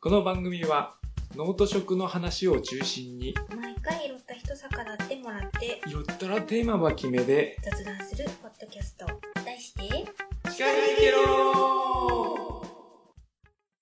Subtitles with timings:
[0.00, 0.94] この番組は
[1.34, 9.06] 脳と食の話を中心に毎回拾った一魚ってもらってよったらテーマは決めで雑談するポッドキャスト。
[9.44, 12.64] 題していけろ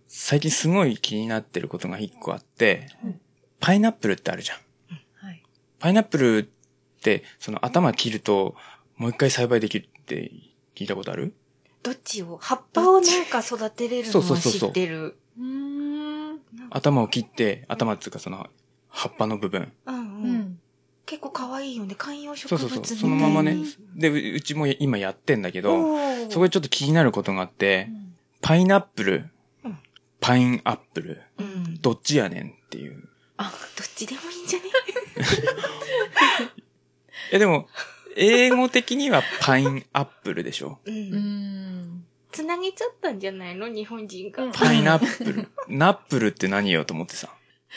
[0.09, 3.21] 最近すごい気になってることが一個あって、うん。
[3.61, 4.59] パイナップルってあるじゃん。
[5.27, 5.43] はい。
[5.79, 6.43] パイナップルっ
[7.03, 8.55] て、その頭切ると、
[8.97, 10.33] もう一回栽培できるって
[10.75, 11.35] 聞いたことある？
[11.83, 12.39] どっちを？
[12.41, 14.71] 葉っぱをなんか育てれるのはそうそうそうそう。
[14.71, 15.19] 知ってる。
[15.39, 15.86] うーん。
[16.71, 18.49] 頭を切って、頭っていうかその、
[18.89, 19.73] 葉っぱの部分。
[19.87, 19.99] うんう。
[19.99, 20.59] うんん。
[21.05, 21.95] 結構可愛いよね。
[21.97, 22.59] 観葉植物。
[22.61, 22.99] そうそうそう。
[22.99, 23.57] そのままね。
[23.95, 25.97] で、ううちも今やってんだけど、
[26.31, 27.89] そこでちょっと気になることがあって、
[28.41, 29.29] パイナップル
[29.65, 29.79] うん、
[30.21, 31.81] パインアップル、うん。
[31.81, 33.09] どっちやねんっていう。
[33.37, 34.65] あ、どっちでもいいんじゃね？
[37.33, 37.69] え、でも、
[38.17, 40.79] 英語的にはパインアップルでしょ？
[40.85, 40.91] う。
[40.91, 41.96] うんん。
[42.37, 43.67] つなげちゃったんじゃないの？
[43.67, 44.51] 日本人が。
[44.53, 45.49] パイナップル。
[45.69, 46.27] ナップル。
[46.29, 47.31] って何よと思ってさ。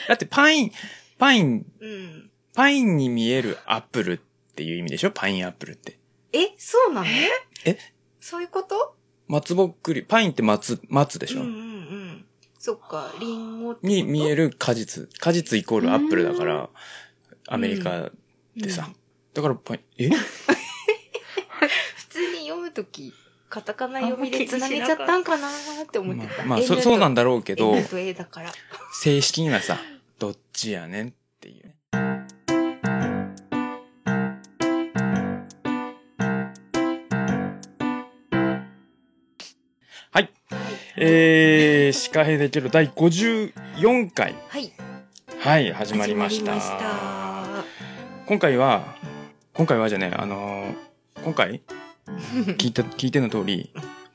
[0.10, 0.72] だってパイン、
[1.18, 2.30] パイン、うん。
[2.54, 4.18] パインに見えるアップルっ
[4.56, 5.12] ていう意味でしょ？
[5.12, 5.98] パインアップルって。
[6.34, 7.08] え、そうなの？
[7.66, 7.78] え？
[8.20, 8.96] そういうこと？
[9.30, 12.26] 松ぼっくり、パインって松、松でしょ、うんうんうん。
[12.58, 13.88] そっか、リンゴってこと？
[13.88, 15.08] に見える果実。
[15.20, 16.70] 果実イコールアップルだから、
[17.48, 18.10] アメリカ
[18.58, 18.88] でさ。
[18.90, 18.96] うん。
[19.34, 20.10] だからパイン、え？
[20.20, 23.14] 普通に読むとき、
[23.50, 26.44] カタカナ読みでつなげちゃったんかなーって思ってた。
[26.46, 28.52] まあ、まあ、そ、そうなんだだろうけど、N と A だから。
[28.94, 29.78] 正式にはさ、
[30.20, 31.76] どっちやねんっていうね。
[40.12, 40.30] はい。
[40.98, 44.36] えー、シカヘデケロ第54回。
[44.48, 44.72] はい。
[45.40, 46.54] はい、始まりました。
[46.54, 47.66] 始まりました
[48.28, 48.96] 今回は、
[49.54, 50.90] 今回はじゃね、あのー
[51.24, 51.62] 今回、
[52.58, 53.72] 聞いた、聞いての通り、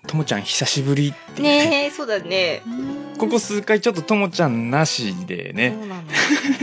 [0.07, 1.71] ともちゃん久しぶりっていうね。
[1.71, 2.63] ねえ、そうだね。
[3.19, 5.97] ここ数回ちょっとともちゃんなしでね、そうな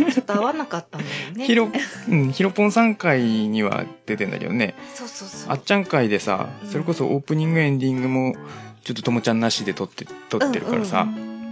[0.05, 0.11] の。
[0.11, 1.45] ちょっと合わなかったんだよね。
[1.45, 1.69] ひろ、
[2.09, 5.51] うん、ひろぽんさん回には出てんだけどね、そうそうそう。
[5.51, 8.35] あっちゃん回でさ、それこそオープニングエンディングも、
[8.83, 11.07] ちょっとともちゃんなしで撮って、撮ってるからさ、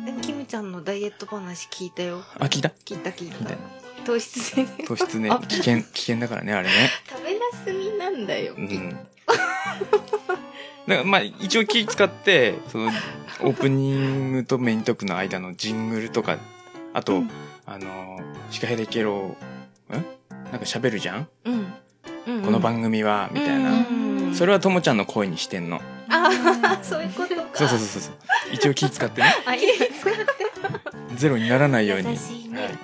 [0.06, 2.22] えキムちゃんのダイエット話聞いたよ。
[2.38, 2.70] あ、聞いた？
[2.86, 3.79] 聞いた聞い聞いたた。
[4.00, 4.86] 糖質。
[4.86, 6.74] 糖質ねあ、危険、危険だからね、あれね。
[7.08, 8.54] 食べなすぎなんだよ。
[8.58, 8.90] うん。
[10.88, 12.92] だからまあ、一応気使って、その、
[13.42, 16.38] オープニングとメイントークの間のジングルとか、
[16.94, 17.32] あと、うん
[17.66, 19.38] あの、シカヘデケロ、ん
[19.90, 21.74] なんか喋るじゃん、うん。
[22.28, 23.72] うんこの番組は、みたいな。
[23.72, 25.82] うんそれはともちゃんの声にしてんの。
[26.08, 26.30] あ
[26.64, 27.42] あ、そういうことか。
[27.54, 28.14] そうそうそうそう。
[28.54, 29.28] 一応気使ってね。
[29.46, 30.06] あ、いいです
[31.18, 32.06] ゼロにならないように。
[32.06, 32.10] ね
[32.62, 32.78] はい。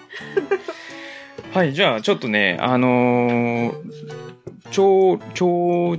[1.56, 3.74] はい、じゃあちょっとね、あのー
[4.72, 5.96] 超、超、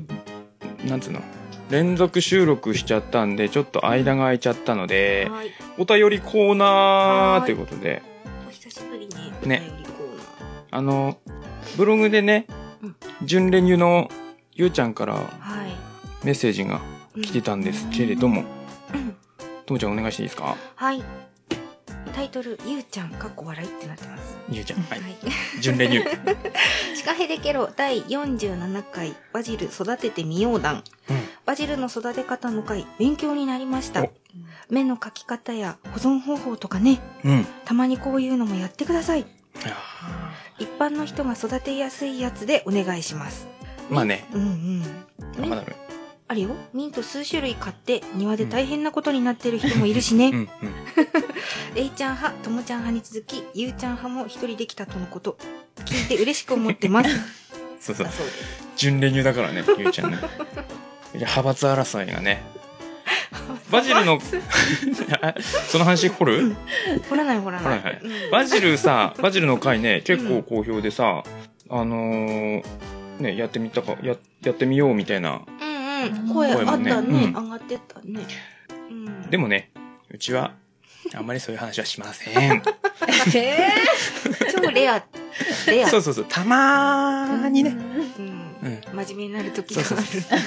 [0.86, 1.22] なんつうの、
[1.70, 5.50] 連続収録しちゃったんで、ちょっと間が空いちゃったので、はい。
[5.78, 8.02] お便りコーナーということで、
[8.46, 9.16] お久しぶりね。
[9.46, 9.62] ね。
[9.66, 10.26] お便りコーナー。
[10.72, 11.16] あの、
[11.78, 12.46] ブログでね
[12.82, 14.10] うん、純レニュの
[14.52, 15.26] ゆうちゃんからはい。
[16.22, 16.82] メッセージが
[17.22, 18.44] 来てたんですけれども、
[18.92, 19.16] うん。
[19.64, 20.54] ともちゃんお願いしていいですか？
[20.74, 21.02] はい。
[22.16, 24.38] タイトル、ゆうちゃん、かっこ笑いってなってます。
[24.48, 24.80] ゆうちゃん。
[24.84, 25.00] はい。
[25.02, 25.16] はい。
[25.60, 26.02] 純レニュ。
[26.96, 30.82] シカヘデケロ第47回バジル育ててみよう団。
[31.10, 34.10] うんバジルの育て方の回、勉強になりましたお。
[34.70, 37.46] 芽の描き方や保存方法とかね、うん。
[37.66, 39.26] たまにこういうのもやってください。
[40.58, 43.46] 一般の人が育てやすいやつでお願いします。
[43.90, 45.44] ーまあね、うんうん。
[45.44, 45.64] あまだ。
[46.28, 46.50] あるよ。
[46.72, 50.28] ミント数種類買って庭で大変なことになってる人もいるしね。
[50.30, 50.48] うん
[51.96, 55.38] ちゃん派、ともちゃん派に続き、ゆうちゃん派も一人できたとのこと。
[55.84, 57.10] 聞いて嬉しく思ってます。
[57.80, 58.12] そうそうだ。
[58.12, 58.68] そうです。
[58.76, 60.18] 純レニュだからね、ゆうちゃんね。
[60.18, 60.20] い
[61.20, 62.42] や派閥争いがね。
[63.70, 64.20] バジルの、
[65.22, 66.56] あその話掘る？
[67.08, 67.82] 掘らない掘らない。
[67.82, 71.22] ないうんバジルさ、バジルの回ね、結構好評でさ、
[71.70, 72.64] あのー
[73.20, 75.42] ね、やってみたか、や、やってみようみたいな。
[76.08, 76.34] うんうん。
[76.34, 76.90] 声あったね。
[76.92, 78.20] うん上がってたね。
[78.90, 79.30] うん。
[79.30, 79.70] でもね、
[80.10, 80.52] うちは、
[81.14, 82.34] あんまりそういう話はしません。
[83.34, 83.68] え
[84.54, 85.04] 超レア。
[85.66, 85.88] レア。
[85.88, 87.74] そうそうそう、たまーにね、う
[88.22, 88.46] ん。
[88.62, 89.84] うん、真面目になる時があ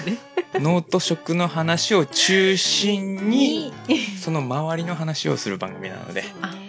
[0.05, 0.17] る。
[0.59, 3.73] 脳と食の話を中心に、
[4.21, 6.25] その周りの話をする番組なので。
[6.41, 6.59] あなる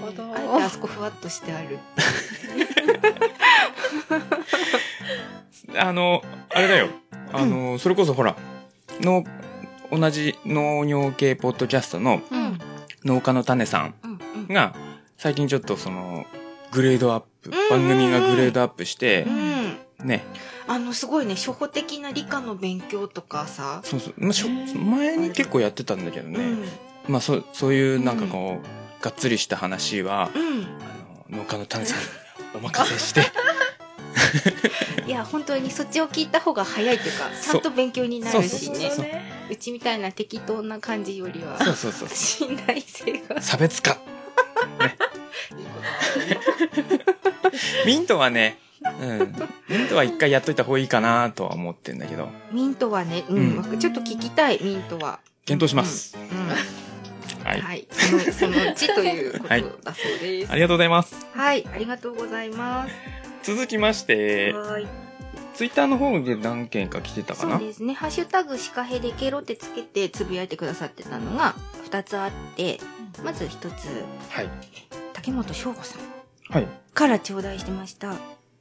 [0.00, 1.78] ほどあえてあそこふわっとしてある。
[5.76, 6.22] あの、
[6.54, 6.88] あれだよ。
[7.32, 8.36] あの、それこそほら、
[9.00, 9.24] の、
[9.90, 12.58] 同じ農業系ポッドキャストのうん。
[13.04, 14.18] 農家の種さんうん
[14.48, 14.54] うん。
[14.54, 14.74] が、
[15.16, 16.26] 最近ちょっとその、
[16.70, 20.06] グレードアップ、うん番組がグレードアップしてう、ん。
[20.06, 20.24] ね、
[20.66, 23.80] あの、すごいね、初歩的な理科の勉強とかさ。
[23.84, 27.12] そうそう、まあ、しょ前に結構やってたんだけどね、うん。
[27.12, 30.62] まあそ、そういうなんかこう、がっつりした話はうん
[31.30, 32.04] あの農家の種さんに
[32.54, 33.22] お任せして
[35.06, 38.90] いや本当にそっちを聞いた方が早いっていうかちゃんと勉強になるしね。
[38.90, 39.06] そう
[39.50, 43.40] うちみたいな適当な感じよりはそうそうそう信頼性が。
[43.42, 43.92] 差別化。
[43.92, 43.98] いい
[45.66, 45.80] こ
[47.50, 47.50] と
[47.84, 49.18] ミントはねうん。
[49.68, 52.28] ミントは一回やっといた方がいいかなとは思ってんだけど。
[52.52, 53.58] ミントはね、うん。
[53.58, 56.48] うちょっと聞きたいミントは、検討します、うん。
[57.44, 60.52] はい、はい、そのそのうちということだそうです。
[60.52, 61.26] ありがとうございます。
[61.34, 64.86] はい、ありがとうございます続きましてはい。
[65.54, 71.54] ツイッターの方で何件か来てたかそうなですね「ハッシュタグシカヘデケロ」ってつけてつぶやいてくださってたのが
[71.90, 72.80] 2つあって
[73.22, 73.86] まず1つ。
[74.30, 74.48] はい。
[75.12, 76.00] 竹本翔吾さん。
[76.52, 76.66] はい。
[76.94, 78.12] から頂戴してました。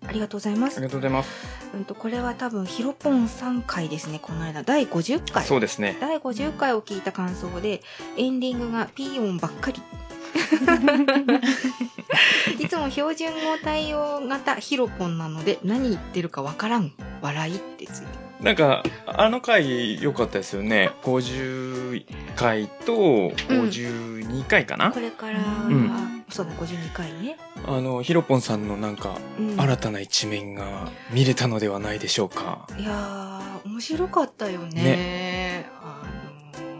[0.05, 0.77] ありがとうございます。
[0.77, 1.29] ありがとうございます。
[1.73, 4.19] うんとこれは多分ヒロポン3回ですね。
[4.21, 4.63] この間。
[4.63, 5.45] 第50回。
[5.45, 5.97] そうですね。
[6.01, 7.81] 第50回を聞いた感想で
[8.17, 9.81] エンディングがピー音ばっかり
[12.59, 16.91] いつも標準語対応型ヒロポンなので何言ってるかわからん
[17.21, 18.07] 笑いってついて。
[18.41, 20.91] なんかあの回良かったですよね。
[21.03, 22.05] 50
[22.37, 26.23] 回と52回かな、これから、ん。
[26.29, 35.65] そうだ52回ね、あのヒロポンさんのなんかうん、新たな一面が見れたのではないでしょうか、いやー面白かったよね。
[35.81, 36.01] あ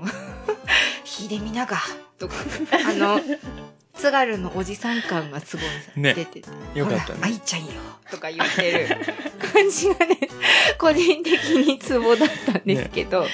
[0.02, 0.14] のー
[1.04, 1.76] 秀美長
[2.20, 2.36] とか
[2.90, 3.20] あの
[3.94, 6.14] 津軽のおじさん感がすごいさ、ね。
[6.14, 6.50] 出てて。
[6.78, 7.20] よかったね。
[7.24, 7.72] 愛ちゃんよ
[8.12, 8.88] とか言ってる。
[9.54, 10.20] 感じがね
[10.78, 11.34] 個人的
[11.66, 13.26] にツボだったんですけど、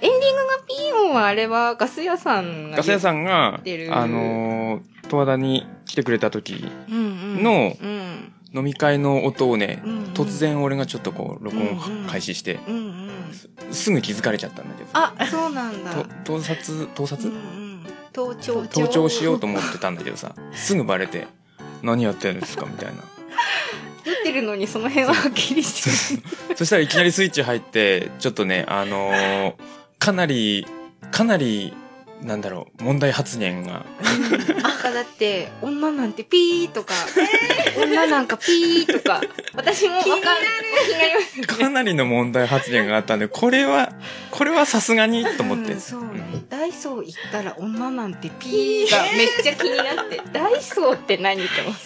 [0.00, 8.32] エンディングがピーオンはあれはガス屋さんがガス屋さんがあのー十和田に来てくれた時のうん。
[8.54, 10.04] 飲み会の音をね、うんうん。
[10.12, 13.74] 突然俺がちょっとこう録音開始して、うんうん。
[13.74, 14.90] すぐ気づかれちゃったんだけど。
[14.92, 15.94] あそうなんだ。
[16.22, 16.86] と盗撮？
[16.94, 17.61] 盗撮、うんうん
[18.12, 21.26] 盗聴盗聴しようと思ってたんだけどさすぐバレて
[21.82, 23.02] 何やってるんですかみたいな。
[24.04, 26.16] 撮ってるのにその辺ははっきりして
[26.50, 29.54] るそしたらいきなりスイッチ入ってちょっとねあのー
[29.98, 30.66] かなり
[31.12, 31.72] かなり
[32.22, 33.84] なんだろう問題発言が。
[34.62, 36.94] なんかだって女なんてピーとか、
[37.76, 39.20] 女なんかピーとか
[39.54, 40.22] 私もわかんない。
[40.86, 43.92] 気になりますかなりの問題発言があったんでこれは
[44.30, 46.22] これはさすがにと思って、うんそうね。
[46.48, 50.20] ダイソー行ったら女なんてピーがめっちゃ気になって。
[50.32, 51.82] ダイソーって何って思って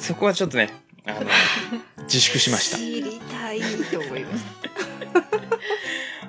[0.00, 0.70] そこはちょっとね
[1.06, 1.20] あの
[2.02, 3.60] 自粛しまし知りたい
[3.90, 4.44] と思います。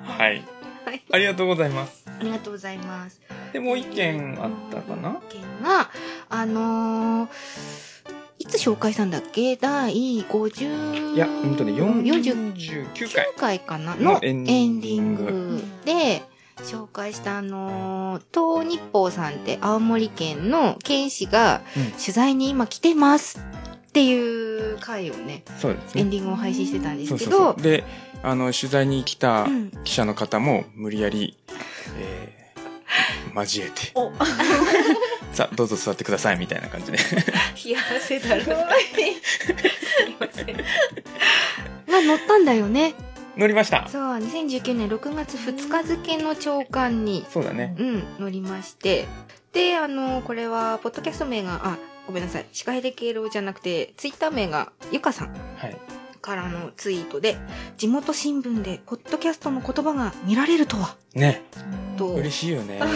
[0.06, 0.55] たはい
[0.86, 1.02] はい。
[1.12, 2.04] ありがとうございます。
[2.06, 3.20] ありがとうございます。
[3.52, 5.20] でもう一件あったかな？
[5.28, 5.90] 件が
[6.30, 7.28] あのー
[8.38, 9.56] いつ紹介したんだっけ？
[9.56, 9.92] 第
[10.22, 13.26] 50いやうんとね40 49回。
[13.34, 13.96] 9回かな？
[13.96, 16.22] ののエエンディンググで
[16.58, 21.90] 紹介したあのー東日報さんって青森県の県士がうん。
[21.92, 23.40] 取材に今来てます
[23.88, 24.45] っていう
[24.80, 26.00] 回をねそうですね。
[26.02, 27.84] エンディングを配信してたんですけどで
[28.22, 29.70] あの取材に来たうん。
[29.84, 31.36] 記者の方も無理やり、
[31.98, 32.36] えー
[33.34, 33.92] 交えて。
[33.94, 34.12] お。
[35.32, 36.98] さあどうぞ座ってくださいみたいな感じで。
[37.64, 38.54] 冷や汗だろすい
[40.18, 40.46] ません。
[40.56, 40.62] が
[42.02, 42.94] 乗ったんだよね。
[43.36, 43.86] 乗りました。
[43.88, 47.76] そう2019年6月2日付の朝刊にそうだね。
[47.78, 49.06] うん、乗りまして。
[49.52, 52.46] で、あの、これは、ポッドキャスト名が、あ、ごめんなさい。
[52.52, 55.76] シカヘデケロじゃなくて、ツイッター名が、ゆかさんはい。
[56.20, 57.36] からのツイートで、
[57.76, 61.42] 地元新聞で、ポッドキャストの言葉が見られるとは、ね。
[61.96, 62.80] と、嬉しいよね。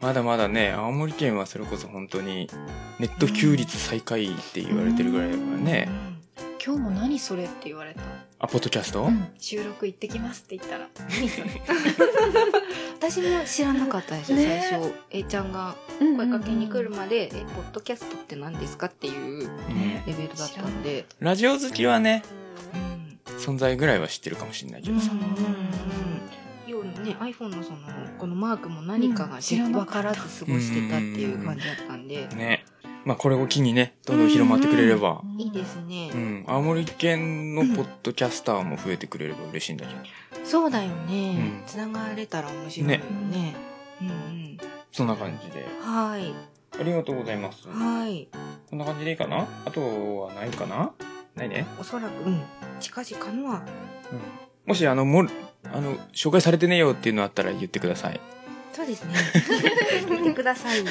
[0.00, 2.48] まだまだね青森県はそれこそ本当に
[3.00, 5.88] ネット普及率最下位って言われてるぐらいだからね、
[6.64, 7.44] 今日も何それ？
[7.44, 8.00] って言われた。
[8.40, 10.88] あポッドキャスト、収録行ってきますって言ったら。
[11.08, 11.48] 何それ？
[12.94, 14.66] 私も知らなかったですよ、ね。
[14.68, 14.92] 最初。
[15.10, 21.06] A ちゃんが声かけに来るまで、え、ポッドキャストって何ですかっていううんレベルだったんで。
[21.20, 22.22] ラジオ好きはね
[22.74, 23.38] うん。
[23.38, 25.00] 存在ぐらいは知ってるかもしれないけど。
[25.00, 25.18] さ、うん。
[25.20, 25.26] うん。
[25.26, 26.70] うん。
[26.70, 27.78] ようね iPhone のその
[28.18, 29.40] このマークも何かがうん。
[29.40, 32.08] 知らな分からず過ごしてたっていう感じだったん。
[32.08, 32.64] で、ね
[33.04, 35.22] まあこれを機にねどんどん広まってくれれば。
[35.38, 40.00] いいですね、うん、青森県のポッドキャスターも増えてくれれば嬉しいんだけど、
[40.44, 41.60] そうだよね。
[41.62, 41.66] うん。
[41.66, 43.54] つな、がれたら面白いよね。
[44.00, 44.58] うんうん。
[44.92, 45.66] そんな感じで。
[45.80, 46.34] はい。
[46.78, 47.68] ありがとうございます。
[47.68, 48.28] はい。
[48.70, 49.48] こんな感じでいいかな？
[49.64, 49.80] あと
[50.20, 50.92] はないかな？
[51.34, 52.42] ないね、おそらくうん。
[52.80, 53.62] 近々のは。
[54.12, 54.20] うん、
[54.66, 55.26] もしあのも
[55.64, 58.20] あの紹介されてねえよっていうのあったら言ってください
[58.78, 59.14] そうですね。
[60.08, 60.84] 見てください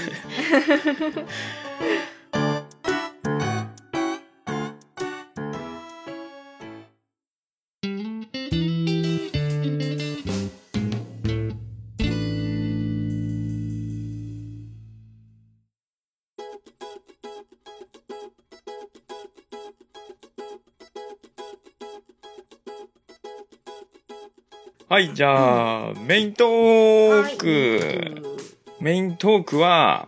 [24.97, 28.41] はい、じゃあ、メイントーク。
[28.79, 30.07] メイントークは、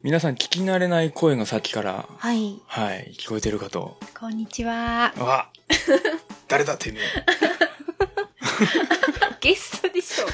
[0.00, 2.62] 皆さん聞き慣れない声がさっきから、はい。
[2.68, 3.98] はい、聞こえてるかと。
[4.16, 5.12] こんにちは。
[5.18, 5.48] あ
[6.46, 7.00] 誰だってね。
[9.42, 10.26] ゲストでしょ。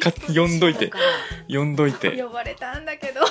[0.00, 0.90] か呼んどいて、
[1.48, 2.20] 呼んどいて。
[2.20, 3.20] 呼ばれたんだけど。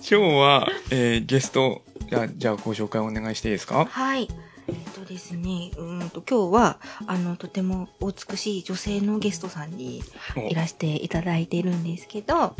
[0.00, 1.82] 今日は、えーゲスト、
[2.12, 3.86] じゃあ、じゃあご紹介お願いしていいですか？
[3.86, 4.28] はい。
[4.68, 10.02] えっとですね、うーんと今日は、あの、とてもお美しい女性のゲストさんに
[10.36, 12.54] おいらしていただいてるんですけど、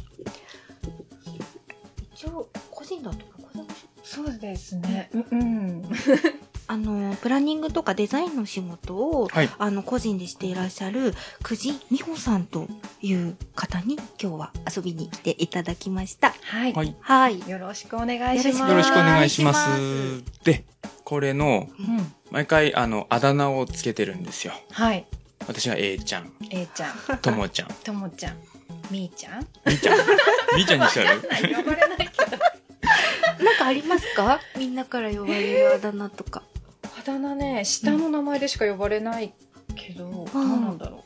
[2.15, 3.67] 一応、個人だとか、個人
[4.03, 5.11] そうですね。
[5.13, 5.83] うん。
[6.69, 9.51] あの、プランニングとかデザインの仕事を、はい。
[9.59, 12.67] あの、個人でしていらっしゃる、久慈美穂さんと
[13.01, 16.35] いう方に今日は遊びに来ていただきました。
[16.43, 16.73] はい。
[16.73, 16.97] はい。
[17.01, 17.49] はい。
[17.49, 18.71] よろしくお願いします。
[18.71, 19.71] よろしくお願いします。
[20.45, 20.65] で、
[21.05, 22.13] これの、うん。
[22.31, 24.55] 毎回、あの、あだ名をつけてるんですよ。
[24.71, 25.07] はい。
[25.49, 28.37] 私が A ちゃん、A ちゃん、ともちゃん、ともちゃん、
[28.93, 29.47] みーちゃん。
[29.67, 29.99] みーちゃん、
[30.57, 32.39] みーちゃんにしちゃう呼ばれないけど。
[33.45, 34.41] なんかありますか？
[34.57, 36.45] みんなから呼ばれるあだ名とか。
[37.03, 39.35] あだ名ね、下の名前でしか呼ばれない
[39.75, 41.05] けど、どうなんだろ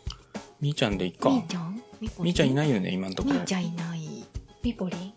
[0.61, 1.31] みーちゃんでいっか。
[1.31, 1.83] みーちゃん？
[2.01, 3.45] みみーちゃんいいないよね、今んところみー。
[3.45, 3.99] ちゃんいない。
[3.99, 4.27] う。
[4.63, 4.97] みぽり？
[4.97, 5.13] ん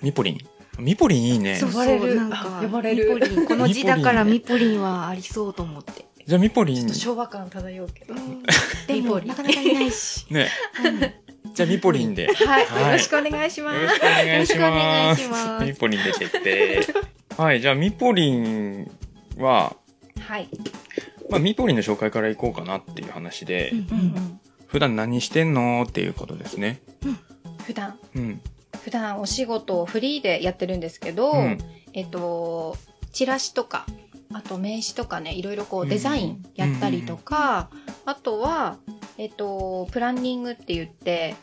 [0.00, 0.38] みぽりん。
[0.78, 1.56] みぽりんいいね。
[1.56, 6.06] そう呼ばれるなんかあ呼ばれるミポリンこの字だからミポリンはありそうと思って。
[6.24, 8.14] じゃあみぽりん、昭和感漂うけど。
[8.14, 8.26] でも
[8.88, 10.26] ミポリンなかなかいないし。
[10.30, 10.48] ね。
[10.84, 11.00] うん
[11.54, 12.26] じゃあみぽりんで。
[12.26, 12.66] よはい。
[12.66, 13.98] はいよろしくお願いしますろし。
[13.98, 14.72] くお願いしよろしくお願
[15.08, 15.20] ます。
[15.22, 16.86] いしますみぽりんで決定。
[17.38, 18.90] はい、じゃあみぽりん
[19.38, 19.74] は、
[20.26, 20.48] はい。
[21.30, 24.40] まあみぽりんの紹介からいこうかなっていう話で、うんうんうん。
[24.66, 26.80] 普段何してんのっていうことですね。
[27.64, 28.40] 普段、うん。
[28.82, 31.58] 普段お仕事をフリーでやってるんですけど、うん。
[31.92, 32.76] えっと、
[33.12, 33.86] チラシとか、
[34.32, 37.70] あと名刺とかね、いろいろこううんデザインやったりとか、
[38.04, 38.76] あとは、
[39.18, 41.36] えっと、プランニングって言って、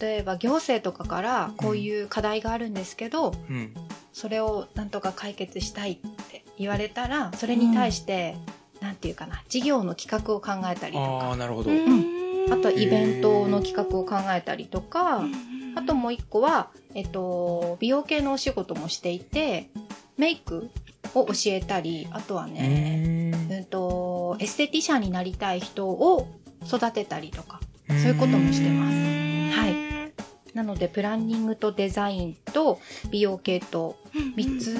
[0.00, 3.74] 例えば行政とかからこういう課題があるんですけど、うん。
[4.18, 8.34] それをなんとか解決したいって言われたら、それに対して、
[8.80, 11.70] なんていうかな、事業の企画を考えたりとああ、か、なるほど。
[12.50, 15.22] あとイベントの企画を考えたりとか、
[15.76, 19.70] あともう一個は、えっと、美容系のお仕事もしていて、
[20.16, 20.68] メイク
[21.14, 26.26] を教えたり、あとはうね、うんと、エステティシャンになりたい人を
[26.66, 27.60] 育てたりとか。
[27.86, 28.96] そういうこともしてます。
[29.60, 29.87] はい。
[30.58, 32.80] なので、プランニングとデザインと
[33.12, 33.96] 美容系と、
[34.34, 34.76] 三つ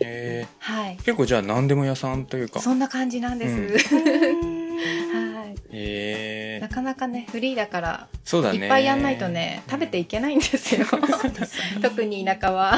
[0.00, 0.96] えはいー、。
[0.98, 2.60] 結構じゃあ何でも屋さんというか。
[2.60, 3.90] そんな感じなんです。
[3.90, 5.56] はい。
[5.72, 8.58] えー、なかなかね、フリーだから、そうだね。
[8.60, 10.86] いっぱいやんないとね、食べていけないんですよ。
[11.82, 12.76] 特に田舎は。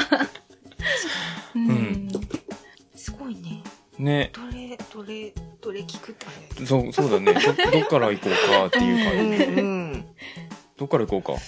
[1.55, 2.07] うん
[2.95, 3.61] すごいね。
[3.99, 4.31] ね。
[4.33, 6.25] どれ、どれ、どれ聞くって
[6.61, 6.65] ね。
[6.65, 7.31] そう、そうだね。
[7.35, 9.61] ど、どっから行こうかっていう感じ。
[9.61, 10.05] うんうん。
[10.77, 11.41] どっから行こうか。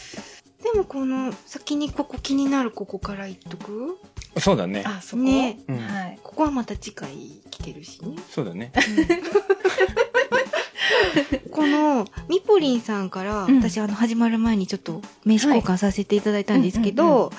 [0.74, 4.00] でもこの先にここ気になるここから言っとく？
[4.40, 4.84] そうだね。
[4.86, 6.20] あ、そこ、ねうんはい。
[6.24, 7.10] ここはまた次回
[7.52, 8.18] 聞けるしね。
[8.30, 8.72] そうだね。
[11.52, 12.06] この
[12.66, 13.58] みぽりんさんから、うん。
[13.60, 17.32] 私あの始まる前にちょっと名刺交換させていただいたんですけど、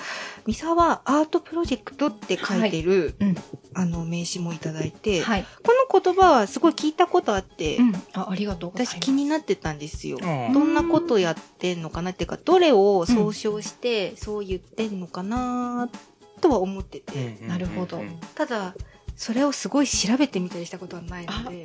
[0.45, 3.35] 三沢アートプロジェクトって書いてる、うん。
[3.73, 5.45] あの名刺もいただいて、はい。
[5.63, 7.95] この言葉はすごい聞いたことあって、うん。
[8.13, 8.95] あ、ありがとうございます。
[8.95, 10.17] 私気になってたんですよ。
[10.21, 15.89] うんどんなことやってんのかなっていうか、どれを総称してそう言ってんのかな
[16.41, 17.97] とは思ってて、なるほど。
[17.97, 18.75] うんただ、
[19.17, 21.63] それをすごい調べてみたりしたことはないので、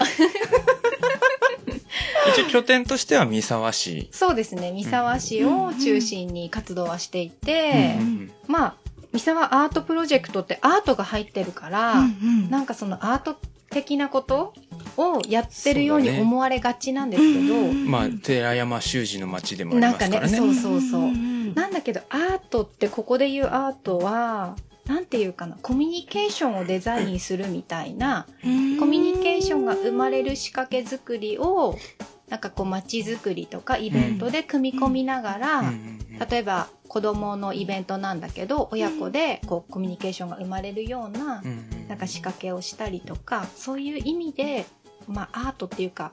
[2.34, 4.08] 一応拠点としては三沢市。
[4.12, 4.72] そうですね。
[4.72, 8.32] 三沢市を中心に活動はしていて、うん。
[8.46, 8.74] まあ、
[9.12, 12.50] 三沢アートプロジェクトってアートが入ってるから、うんうん。
[12.50, 13.36] なんかそのアート
[13.70, 14.54] 的なこと
[14.96, 20.54] をやってるように思われがちなんですけど、うんまあ、寺山修司の町でもありなんかね、ますからね。
[20.54, 21.02] そうそうそう。
[21.06, 21.54] ん。
[21.54, 31.78] なんだけど、アートってここで言うアートは、なんていうかな、コミュニケーションをデザインするみたいな、うんコミュニケーションが生まれる仕掛け作りを、
[32.28, 35.62] なんかこう街づくりとかイベントで組み込みながら、
[36.28, 41.42] 例えば子供のイベントなんだけど、親子でこうコミュニケーションが生まれるような
[41.88, 44.66] なんか仕掛けをしたりとか、そういう意味で、
[45.06, 46.12] まあアートっていうか、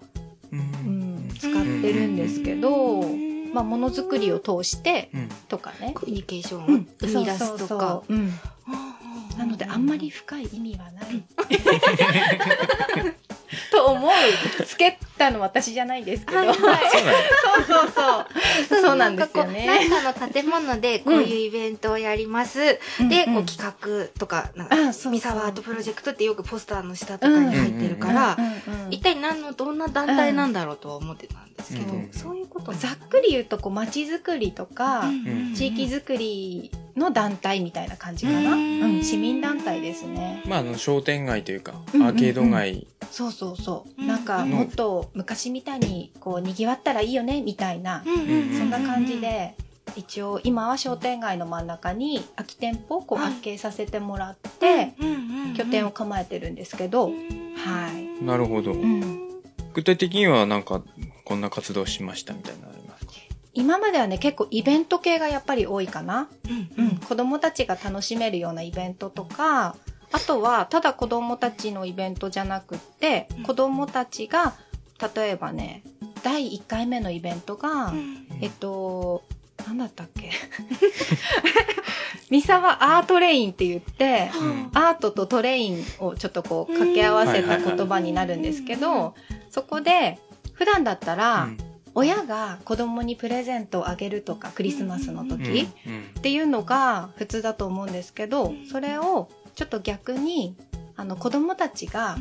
[0.52, 3.04] うん、使ってるんですけど、
[3.54, 5.12] まあものづくりを通して
[5.48, 5.94] とかね。
[5.96, 6.68] コミュニケーションを
[7.00, 8.04] 生み出すとか。
[9.38, 11.24] なのであんまり深い意味はない。
[13.72, 14.12] と思う
[14.66, 14.76] つ
[15.20, 16.38] けたの私じゃないですけど。
[16.40, 16.58] はいはい
[16.90, 17.28] そうなんだ
[17.66, 17.92] そうそう
[18.70, 18.82] そう。
[18.82, 19.68] そうなんですよね。
[19.68, 22.60] なんかこうなんかの建物でこういうイベントをやります。
[23.10, 28.50] で、こう企画とか、なんか、うそう三沢アートプロジェクトってよくポスターの下とかに入ってるから、うん
[28.92, 38.52] 一体何の、どんな団体なんだろうとは思ってたんですけど、うんそういうことざっくり言うと、こう、街づくりとか、ん地域づくりの団体みたいな感じかな。
[38.52, 40.44] ううんん、市民団体ですね。
[40.46, 44.02] まああの商店街というかアうんうんうんーケード街そうそうそう。
[44.02, 49.56] うんなんか、もっと昔みたいに、こう、賑わったらいいよね、みたいな、うんそんな感じで、
[49.96, 54.94] 一応、今は商店街の真ん中に空き店舗をこう、はい発見させてもらって、
[55.58, 57.12] 拠点をを、構えてるんですけど、は
[58.22, 58.24] い。
[58.24, 58.74] なるほど。
[58.74, 59.30] うん。
[59.74, 60.84] 具体的にはなんか
[61.26, 63.12] こんな活動しましたみたいなのありますか？
[63.54, 66.30] 今まではね、結構イベント系がやっぱり多いかな。
[66.78, 66.86] うん。
[66.86, 69.76] うん、子供たちが楽しめるようなイベントとか、
[70.12, 73.44] あとは、ただ子供たちのイベントじゃなくって、うん。
[73.44, 74.56] 子供たちが、
[75.16, 75.84] 例えばね、
[76.24, 77.94] 第1回目のイベントが、
[78.42, 79.24] えっと、
[79.66, 80.32] なんだったっけ？
[82.30, 84.70] 三沢アートレインって言って、うん。
[84.74, 89.16] アートとトレインをちょっとこう掛け合わせた言葉になるんですけど、
[89.50, 90.20] そこで、
[90.54, 91.58] 普段だったら、うん。
[91.96, 95.34] 親が子供にプレゼントをあげるとか、クリスマスの時、
[95.88, 95.94] うん。
[95.94, 96.14] うん。
[96.20, 100.56] っていうのが普通だと思うんですけど、それをちょっと逆に、
[100.96, 102.18] あの子供たちが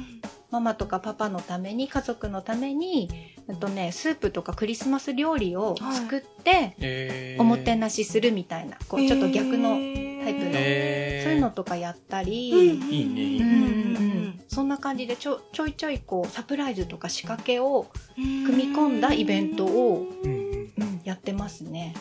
[0.50, 3.10] ママとかパパのために、家族のために、
[3.48, 7.42] えっとね、スープとかクリスマス料理を作って、えー。
[7.42, 11.24] おもてなしするみたいな、こうちょっと逆の、タイプのえー。
[11.24, 13.62] そういうのとかやったり、いいねいいねうんうん。
[13.62, 17.86] うんそんな感じでちょちょいちょいこうサプライズとか仕掛けを
[18.16, 21.00] 組み込んだイベントを、うんうんうん。
[21.04, 21.94] やってますね。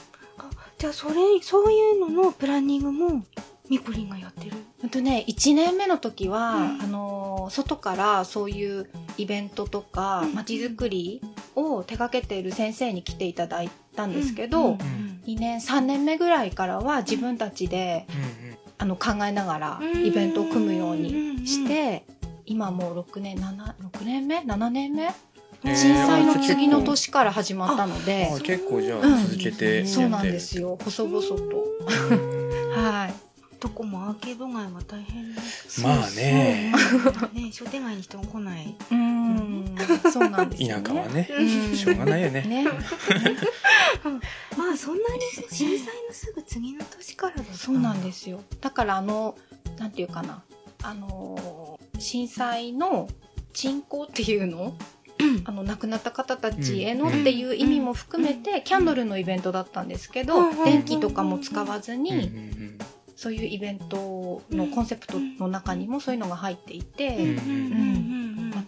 [0.78, 3.26] じゃあそれそういうののプランニングも
[3.70, 4.56] みぽりんがやってる。
[4.82, 6.82] ほんとね、1年目の時は、うん。
[6.82, 11.22] あのー外からそういうイベントとかうん、街づくり
[11.56, 14.78] を手掛けている先生に来ていただいたんですけど、うん。
[15.26, 20.06] 2年、3年目ぐらいからは自分たちで、うんあの、考えながらうん。
[20.06, 22.04] イベントを組むようにして、
[22.46, 25.04] 今もう6年、7、6年目 ?7 年目？
[25.04, 28.30] えー震災のあ次の年から始まったので。
[28.32, 29.24] あ、結構じゃあうん。
[29.24, 29.88] 続けてやってる。
[29.88, 30.78] そうなんですよ。
[30.84, 31.36] 細々と。
[31.36, 32.72] うん。
[32.76, 33.27] はい。
[33.60, 35.30] どこもアーケード街は大変。
[35.34, 35.36] ね
[35.82, 36.74] まあね。
[37.34, 38.76] ね商店街に人も来ない。
[38.92, 39.76] うん、
[40.12, 40.84] そうなんですよ、ね。
[40.84, 41.30] 田舎はね。
[41.32, 41.76] うん。
[41.76, 42.42] しょうがないよね。
[42.44, 42.66] ね。
[44.58, 48.42] まあそんなに震災のすぐ次の年からそうなんですすよ。
[48.62, 49.38] だからあの、
[49.78, 50.44] なんていうかな。
[50.84, 53.08] あのー、震災の
[53.54, 54.76] 鎮魂っていうの？
[55.46, 60.64] あの、亡くなった方たちへのっていう意味も含めて、キャンドルのイベントだったんですけど、うん。
[60.64, 62.32] 電気とかも使わずうんうんに、
[63.18, 67.98] そういうイベントのコンセプトの中にもそういうのが入っていて、うんうん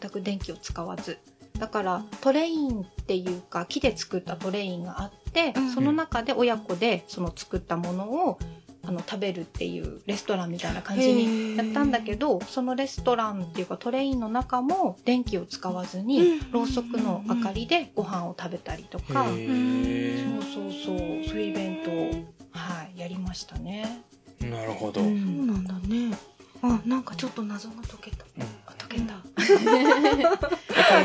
[0.02, 1.20] 全く電気を使わず。
[1.58, 5.72] だからトレインっていうか木で作ったトレインがあって、うん。
[5.72, 8.40] その中で親子でその作ったものを
[8.84, 20.98] あの食べるっていうレストランみたいな感じにやったんだけどそのレストランっていうかトレインの中も電気を使わずに、うんろうそくの明かりでご飯を食べたりとか、そうそうそう。
[21.28, 22.12] そういうイベントを、
[22.52, 24.02] はい、やりましたね。
[24.42, 25.36] なるほど、ううん。
[25.38, 26.18] そうなんだね。
[26.62, 28.26] あなんかちょっと謎が解けた。
[28.68, 29.16] あ解けた。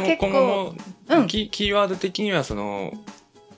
[0.04, 0.74] 結構今後も、
[1.08, 1.26] うん。
[1.26, 2.92] キキーワード的にはその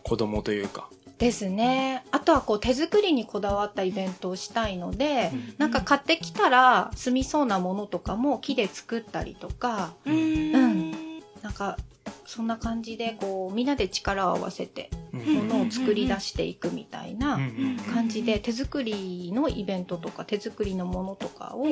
[0.02, 2.04] 子供というか、ですね。
[2.10, 11.05] あとはこう手作りにこだわったイベントをしたいので、なんか買ってきたら住みそうなものとかも木で作ったりとか、ううん
[11.46, 11.76] なんか
[12.24, 15.20] そんな感じでこうみんなで力を合わせてうん。
[15.48, 21.64] ものを作り出していくみたいなうん感じで手作りのイベントとか手作りのものとかを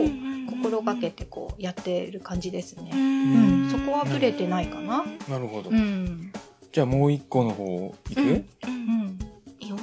[0.48, 2.92] 心がけてこうやってる感じですね。
[2.94, 5.04] うん、そこはブレてないかな。
[5.28, 6.32] なるほど、うん。
[6.70, 8.28] じゃあもう一個の方いく、うん。
[8.30, 8.34] う
[8.70, 9.18] ん。
[9.66, 9.76] よ。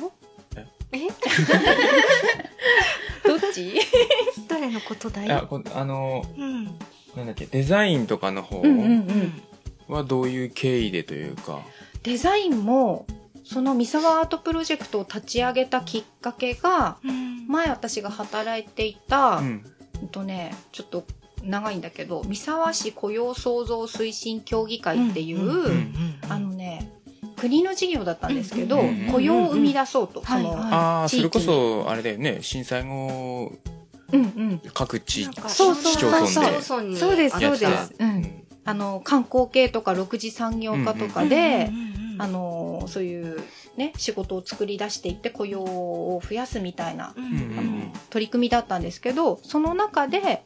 [0.56, 0.65] え？
[0.93, 0.99] え？
[3.27, 3.73] どっち？
[4.47, 5.30] 誰のことだい？
[5.32, 6.63] あこあのうん。
[6.65, 6.71] な
[7.23, 7.45] んだっけ？
[7.45, 8.62] デザインとかの方？
[8.62, 9.41] うんうんうん。
[9.91, 11.60] はどういう経緯でというか、
[12.04, 13.06] デザインも
[13.43, 17.32] その三沢アートプロジェクトを立ち上げたきっかけがうん。
[17.47, 19.65] 前私が働いていた、ううん
[20.06, 21.04] んとねちょっと
[21.43, 25.93] 長いんだけど三沢市雇用創造推進協議会っていう、ん
[26.30, 26.91] あのね
[27.36, 31.43] 国の事業だったんですけど、うん雇用を生み出そうと、ああ地域に。
[31.43, 33.51] それこそあれだよね震災後
[34.13, 34.62] うんうん。
[34.73, 36.95] 各地なんかそうそう市町村で。
[36.95, 37.69] そうですやってた。
[37.69, 41.69] そうです、うん、あの観光系とか6次産業化とかで、
[42.17, 43.41] あのそういう
[43.78, 50.43] ね仕事を作り出していって雇用を増やすみたいなあの取り組みだったんですけどその中で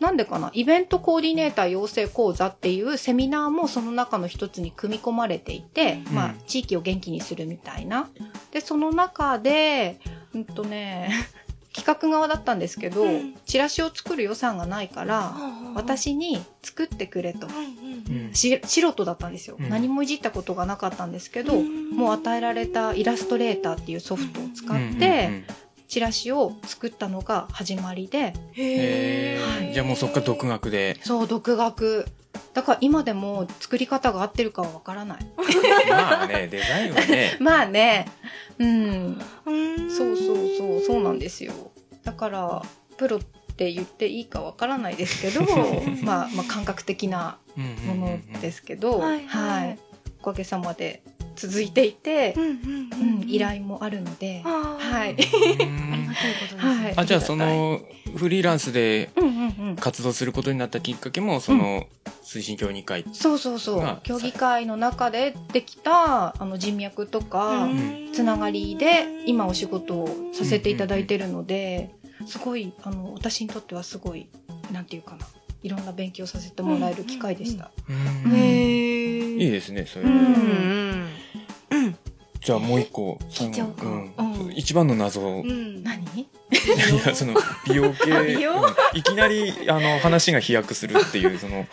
[0.00, 8.08] なんでかな、イベントコーディネーター養成講座っていうセミナーもその中の一つに組み込まれていて、うんまあ、地域を元気にするみたいな。
[8.52, 10.00] で、その中で、
[10.34, 11.10] うんとね、
[11.78, 13.34] 企画側だったんですけど、うん。
[13.46, 15.34] チラシを作る予算がないから、
[15.74, 17.46] 私に作ってくれと。
[17.46, 17.78] うん
[18.32, 19.68] し素人だったんですよ、うん。
[19.68, 25.44] 何もいじったことがなかったんですけど、もう与えられたイラストレーターっていうソフトを使って、うんうん
[25.88, 28.34] チラシを作ったのが始まりで。
[28.52, 29.72] へー。
[29.72, 30.98] じゃあもうそっから独学で。
[31.02, 32.06] そう独学
[32.54, 35.18] だから今でも作り方が合ってるかはわからない。
[35.88, 37.36] まあねデザインはね。
[37.40, 38.06] まあね。
[38.58, 39.20] うん。
[39.46, 39.90] うん。
[39.90, 41.52] そうそうそうそうなんですよ。
[42.04, 42.62] だから
[42.96, 43.20] プロっ
[43.56, 45.42] て言っていいかわからないですけど
[46.02, 47.38] まあまあ感覚的な
[47.86, 49.78] ものですけど、はいはい。
[50.20, 51.02] おかげさまで
[51.38, 52.50] 続いていてう、んうん
[53.20, 56.34] うん依頼もあるので、ははいありがたい。
[56.34, 56.94] ことですねはい。
[56.96, 57.80] あじゃあその
[58.16, 59.10] フリーランスで
[59.80, 61.86] 活動することになったきっかけもその
[62.24, 68.08] 推進協議会そうそうそう、まあ競技会の中でできたあの人脈とか、ん。
[68.12, 71.94] つながりで今お仕事をさせていただいてるので、
[72.26, 74.28] すごいあの私にとってはすごい
[74.72, 75.26] なんていうかな
[75.62, 77.70] いろんな勉強させてもらえる機会でした。
[78.26, 80.04] ういいですねそれ。
[80.04, 80.14] ううん。
[81.86, 81.98] ん
[82.40, 83.18] じゃあもう一個
[84.54, 85.20] 一番の謎。
[85.20, 85.82] うん。
[85.82, 86.02] 何？
[86.20, 86.26] い
[87.06, 87.34] やその
[87.66, 88.38] 美容系。
[88.94, 91.66] いきなりあの話が飛躍するっていう その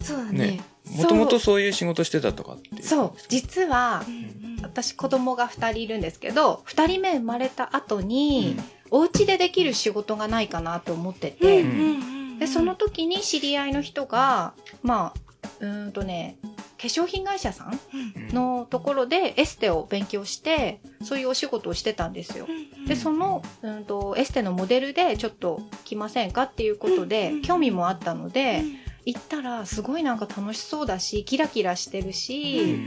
[0.00, 0.32] そうだね。
[0.32, 0.60] ね。
[0.96, 2.68] もともとそういう仕事してたとかって。
[2.68, 3.20] いうそう。
[3.28, 8.56] 実はうん私子供が2人いるんですけど2人目生まれた後に、
[8.90, 15.20] お家でできる仕事がないかなと思ってて、うんうんでその時に知り合いの人がまあ
[15.60, 16.38] うーんとね
[16.84, 17.78] 化粧品会社さん
[18.34, 22.46] のところでエステを勉強してそういうお仕事をしてたんですよ。
[22.86, 27.42] でその、うん、とエステのモデルでちょっと来ませんかっていうことでうん。
[27.42, 28.62] 興味もあったので
[29.06, 32.78] 行ったらすごいなんか楽しそうだしキラキラしてるし、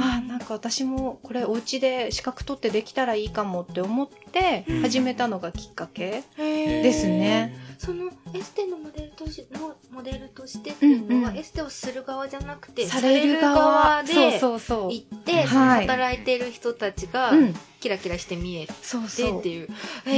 [0.00, 4.82] あなんか私もこれお家で資格取ってできたらいいかもって思ってうん。
[4.82, 6.22] 始めたのがきっかけ。
[6.36, 7.54] でですね。
[7.78, 11.38] そのエステのモデルとしのモデルとしてっていうのは、うんうん。
[11.38, 14.12] エステをする側じゃなくてされる側で。
[14.14, 19.40] 行って、働いてる人たちがうん、キラキラして見えてそうそう。
[19.40, 19.68] っていう。
[20.04, 20.10] そ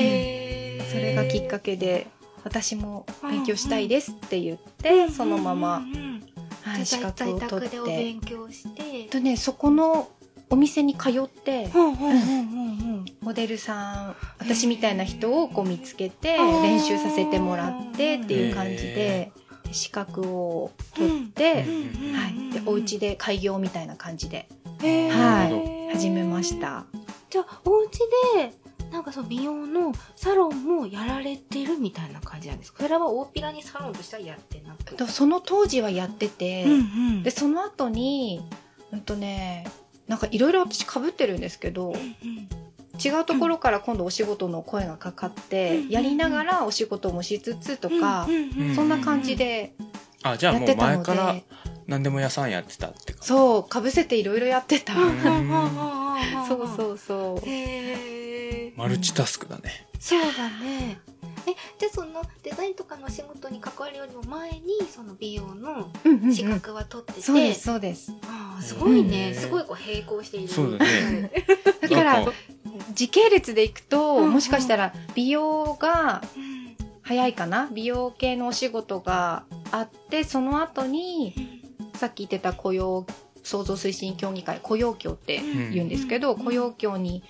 [0.96, 2.06] れがきっかけで
[2.44, 6.22] 私も勉強したいですって言っうてんそのまま、うん
[6.62, 7.80] はい、資在格を在取って。
[7.80, 10.08] 勉強して、とねそこの
[10.50, 12.08] お店に通ってうんうんうんうん。
[12.08, 19.32] うんモデルさん私みたいな人をこう見つけて練習させてもらってっていう感じで
[19.72, 24.46] 資格を取って、うんうんはい、でお家で開業みたいな感じで
[24.80, 26.84] はい始めました。
[27.30, 27.90] じゃあお家
[28.36, 28.52] で
[28.90, 32.82] なんかその美容のサロンもやられてるみたいな感じなんですか？
[32.82, 36.76] それは大っぴらにサロンとしてはやってなくとその当時はやってて、うんう
[37.20, 37.22] ん。
[37.22, 38.40] でその後に
[38.92, 39.66] うんとね
[40.06, 41.94] なんかいろいろ私かぶってるんですけど、
[43.02, 49.74] 違うところから今度お仕事の声がかかって、うんやりながらお仕事もしつつとか、うんそんな感じで
[50.22, 51.34] あじゃあもうやってたので、前から
[51.86, 54.96] 何でも屋さんやってたってかそうかぶせていろいろやってた、ん。
[56.46, 57.48] そうそうそう。
[57.48, 58.23] へー
[58.76, 59.86] マルチタスクだね。
[60.00, 60.98] そうだね。
[61.46, 66.34] えじゃあそのデザインとかのお仕事に関わるよりも前にその美容のうんうんうん。
[66.34, 68.12] 資格は取ってて、そうですそうです。
[68.26, 70.48] ああすごいね、うんすごいこう並行している。
[70.48, 71.30] そうだね。
[71.82, 72.26] だから
[72.94, 74.32] 時系列でいくと、うんうん。
[74.32, 76.54] もしかしたら美容がうん。
[77.02, 77.68] 早いかな？
[77.70, 81.62] 美容系のお仕事があってその後に
[81.94, 83.06] さっき言ってた雇用
[83.42, 85.38] 創造推進協議会雇用協って
[85.70, 87.22] 言うんですけど、雇用協に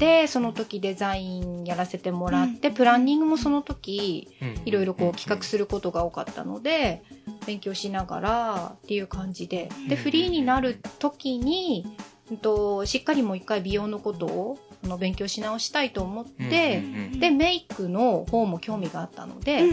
[0.00, 4.28] てその時デザインやらせてもらって、プランニングもその時
[4.64, 7.02] いろいろこう企画することが多かったので
[7.46, 9.68] 勉強しながらっていう感じで。
[9.88, 11.86] でフリーになる時に、
[12.30, 16.82] うんと、しっかりもう一回美容のことをあの勉強し直したいと思って、
[17.18, 19.68] でメイクの方も興味があったので、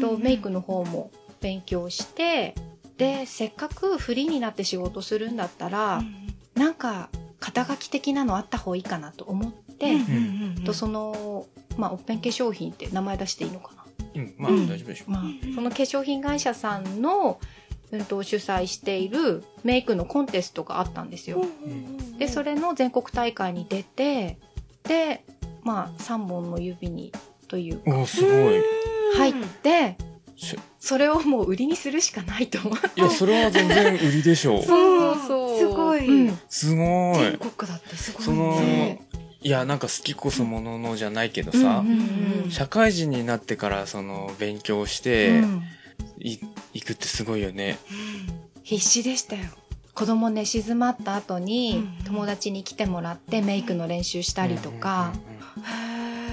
[0.00, 2.54] とメイクの方も勉強して
[2.98, 6.02] でせっかくフリーになって仕事するんだったら、
[6.54, 7.08] なんか
[7.42, 14.68] 肩書き的なのあった方がいいかなと思って、とその、まあ、おっぺん化粧品って名前出していいのかな、うんまあうん。
[14.68, 15.22] 大丈夫でしょまあ、
[15.54, 17.40] その化粧品会社さんの、
[17.90, 21.44] うん、と主催しているメイクのコンテストがあったんですよ。
[22.18, 24.38] でそれの全国大会に出て
[24.84, 25.24] で
[25.62, 27.12] まあ3本の指に
[27.48, 28.06] というか。
[28.06, 28.62] すごい。
[29.14, 29.98] 入って
[30.36, 33.00] しそれをもう売りにするしかないと思って。
[33.00, 34.62] いやそれは全然売りでしょう。
[34.64, 36.26] そうそうすごい。
[36.28, 36.38] うん。
[36.48, 37.18] すごい。
[37.18, 39.06] 全国だってすごいそのね
[39.42, 41.84] いやなんか好きこそもののじゃないけどさ、
[42.48, 45.62] 社会人になってからその勉強して、うん。
[46.18, 46.38] い
[46.72, 47.78] 行くってすごいよね。
[48.62, 49.42] 必死でしたよ。
[49.94, 55.12] 子供寝静まった後にうん友達に来てもらってメイクの練習したりとか、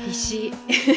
[0.05, 0.53] 必死。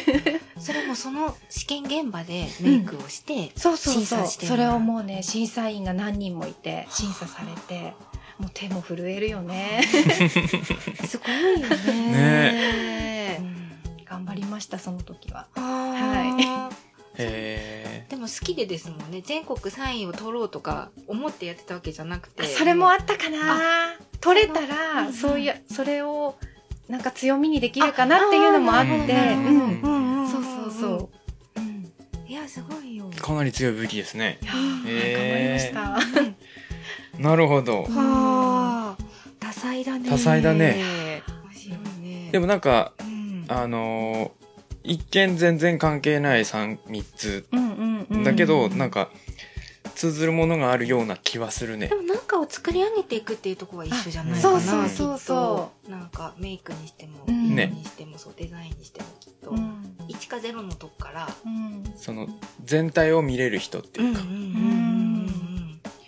[0.57, 4.19] それもその試験現場でメイクをして、そうそう審そう。
[4.21, 7.93] 査してもらうそれをもうね審査員が何人もいて審査されて
[8.39, 9.83] もう手も震えるよね、
[11.07, 13.37] すごいよね。
[13.39, 14.05] うん。
[14.05, 15.47] 頑張りましたその時は。
[15.55, 16.69] は
[17.15, 19.21] へでも好きでですもんね。
[19.23, 22.43] 全国3位を取ろうとか思ってやってたわけじゃなくて。
[22.43, 23.93] それもあったかな。
[24.19, 26.35] 取れたうんらうんそういうそれを
[26.87, 29.35] なんか強みにできるかなっていうのもあって。
[30.31, 31.09] そうそうそ
[31.55, 31.59] う。
[31.59, 31.93] うん。
[32.27, 33.11] いやすごいよ。
[33.11, 34.39] ーかなり強い武器ですね。
[34.41, 36.42] いやー頑張りました
[37.19, 37.83] なるほど。
[37.83, 39.03] はあ。
[39.39, 40.09] 多彩だね。
[40.09, 41.21] 多彩だね。
[42.31, 43.45] でもなんかうん。
[43.47, 44.43] あのー
[44.85, 48.23] 一見全然関係ない三三つうんうんうん。
[48.25, 49.09] だけど、なんか
[49.95, 51.87] 通ずるものがあるような気はするね。
[51.87, 51.95] で。
[51.95, 54.59] もなんかを作り上げていくっていうところは一緒じゃないあかな。
[54.59, 55.91] そうそうそうそきっと。
[55.91, 57.55] なんかメイクにしてもうん。
[57.55, 59.51] 美容にしてもそうデザインにしてもきっと。
[59.51, 59.95] うん。
[60.09, 61.29] 1か0のとこから。
[61.45, 61.83] うん。
[61.95, 62.27] その
[62.65, 64.23] 全体を見れる人っていうか、ん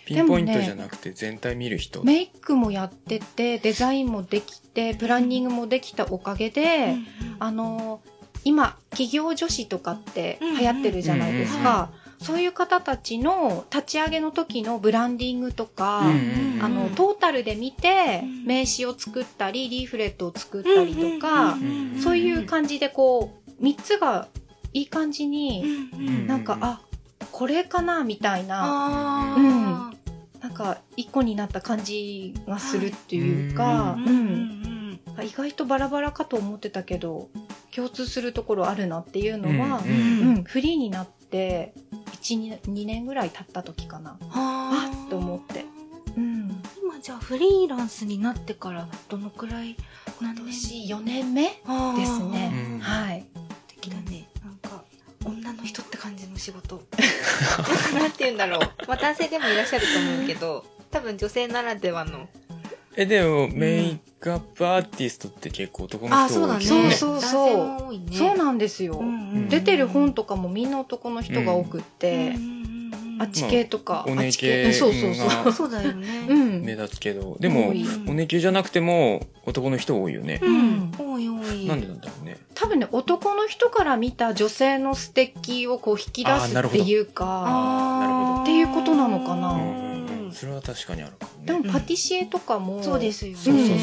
[0.06, 2.02] ピンポイントじゃなくて全体見る人。
[2.04, 6.94] メイクもやっててデザインもできてプランニングもできたおかげで、
[7.40, 8.00] あの
[8.44, 11.90] 今企業女子とかって流行ってるじゃないですか、
[12.22, 18.46] そういう方たちの立ち上げの時のブランディングとか、うんうんうんあのトータルで見てうん。
[18.46, 21.58] 名刺を作ったりリーフレットを作ったりとか、
[22.02, 24.28] そういう感じでこう3つが
[24.72, 25.62] いい感じに、
[25.96, 26.80] んなんかあ
[27.30, 29.34] これかなみたいな。
[29.34, 29.36] あ
[30.46, 35.00] なんか一個になった感じがするっていうか、ーうん。
[35.24, 37.30] 意外とバラバラかと思ってたけど
[37.74, 40.44] 共通するところあるなっていうのは、うんうん。
[40.44, 41.74] フリーになって
[42.22, 44.18] 12年ぐらい経った時かな。
[44.30, 45.64] ああっと思って。
[46.16, 49.76] うん、今じゃあフリーランスになってからどのくらい？
[50.20, 51.54] 今年4年目で
[52.06, 52.52] すね。
[52.72, 52.78] うん。
[52.78, 53.26] はい。
[58.06, 62.28] なんて言うんだろう、まあ、男性でもいらっしゃると思うけど多分女性ならではの。
[62.98, 66.64] えでもメイクアップアーティストって結構男の人あそうだね。
[66.64, 66.90] 多いですよね。
[66.92, 67.58] そうそうそう。
[67.58, 68.16] 男性も多いね。
[68.16, 69.02] そうなんですよ。
[69.02, 72.34] ん出てる本とかもみんな男の人が多くって、
[73.18, 74.64] あっち系とか、まあお姉あっち系。
[74.64, 75.44] 系そうそうそう。
[75.44, 76.26] がそうだよね。
[76.28, 76.62] うん。
[76.62, 77.36] 目立つけど。
[77.40, 77.68] でも
[78.08, 80.40] お姉系じゃなくても男の人多いよね。
[80.42, 80.92] うん。
[80.98, 81.66] 多い多い。
[81.66, 82.38] なんでなんだろうね。
[82.54, 88.42] 多分ね男の人から見た女性の素敵をこう引き出すっていうかあーなるほど。
[88.42, 89.52] っていうことなのかな。
[89.52, 89.86] うん
[90.32, 91.46] それは確かにあるかもね。
[91.46, 93.38] でもパティシエとかもそうですよね。
[93.38, 93.76] そうそうそう。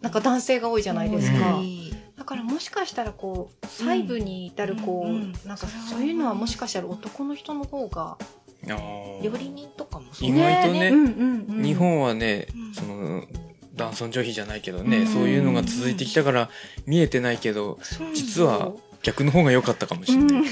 [0.00, 1.60] なんか男性が多いじゃないですか、
[2.16, 8.16] だからもしかしたらこう細部に至るこう、なんかそういうのはもしかしたら男の人の方が
[8.66, 10.30] 料理人とかもそう。
[10.30, 12.74] 意外とねうんうんうん、日本はねうん。
[12.74, 13.24] その
[13.74, 16.50] 男尊女卑じゃないけどね、うんそういうのが続いてきたから
[16.86, 18.72] 見えてないけどそう実は
[19.02, 20.40] 逆の方が良かったかもしれない。
[20.40, 20.46] うい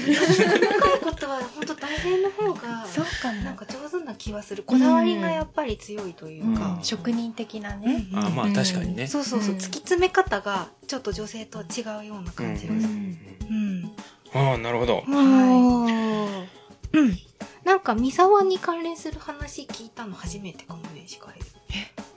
[1.01, 3.55] ことは本当大変の方がそうかななん。
[3.55, 6.57] か上手な気はするこだわりがやっぱり強いといううん。
[6.57, 8.53] か、職人的なね、あまあうん。
[8.53, 9.07] 確かにね。
[9.07, 9.57] そうそうそう、うん。
[9.57, 13.91] 突き詰め方がちょっと女性とは違うような感じがする、うん。
[14.33, 14.95] ああなるほど。
[14.95, 16.41] は
[16.93, 17.17] いうん
[17.63, 21.39] なんか三沢に関連する話聞いたの初めてかもねしかれ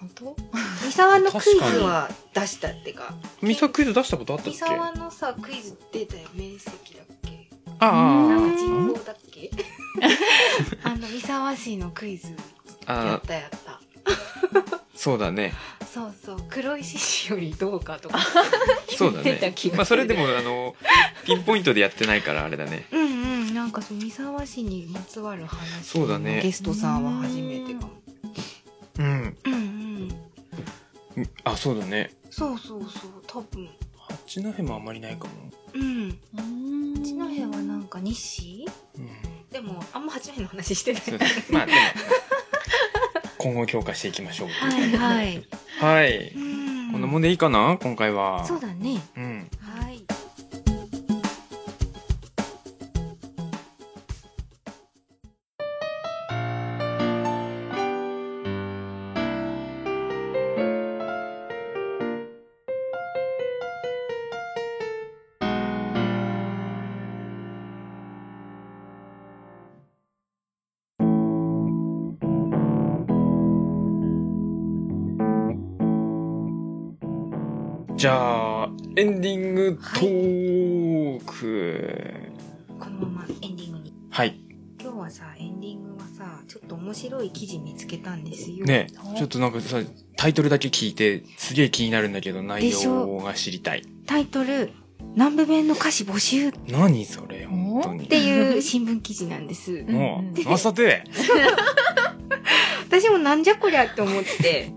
[0.01, 0.37] 本当？
[0.83, 1.41] 三沢のクイ
[1.73, 3.15] ズは出したってか。
[3.43, 4.75] ミサクイズ出したことあったっ三け？
[4.77, 7.51] 沢のさクイズ出たよ面積だっけ？
[7.79, 8.57] ああ。
[8.57, 9.51] 人口だっけ？
[10.85, 12.35] あの三沢市のクイズ
[12.87, 13.81] やったやった。
[14.95, 15.53] そうだね。
[15.95, 18.19] そうそう黒石市よりどうかとか
[18.99, 19.95] そうだ言ってた気がす。
[19.95, 20.75] るねまあそれでもあの
[21.25, 22.87] ピンポイントでやってないからあれだね。
[22.91, 23.07] うんう
[23.51, 27.93] んなんかそう三沢市にまつわる話そうだねゲストさんは初めてかも
[28.99, 29.39] うん。
[29.45, 29.53] うん
[31.17, 32.11] うんあそうだね。
[32.29, 33.69] そうそうそう多分
[34.27, 35.31] 八戸もあんまりないかも。
[35.75, 38.67] うんうん八戸はなんか日誌？
[38.99, 39.09] うん。
[39.51, 41.03] でもあんま八戸の話してない
[41.51, 41.79] まあでも
[43.45, 44.49] 今後強化していきましょう。
[44.49, 45.45] はいはい
[45.79, 46.29] はい。
[46.35, 47.77] うんこんなもんでいいかな？
[47.83, 48.45] 今回は。
[48.47, 49.49] そうだねうん。
[78.05, 82.31] じゃあ、エンディングトーク。
[82.79, 83.95] このままエンディングに。
[84.11, 84.39] はい。
[84.79, 88.67] 今日はさ、エンディングはさ、ちょっと面白い記事見つけたんですよ。
[88.67, 89.79] ねちょっとなんかさ、
[90.19, 93.85] タイトルだけ聞いて、すげえ気になるんだけど、内容が知りたい。
[94.05, 94.73] タイトル、
[95.15, 98.07] 南部弁の歌詞募集っ何それ、本当に。
[98.07, 99.83] ていう新聞記事なんです。
[99.89, 101.05] もうまさて
[102.87, 104.71] 私もなんじゃこりゃって思って、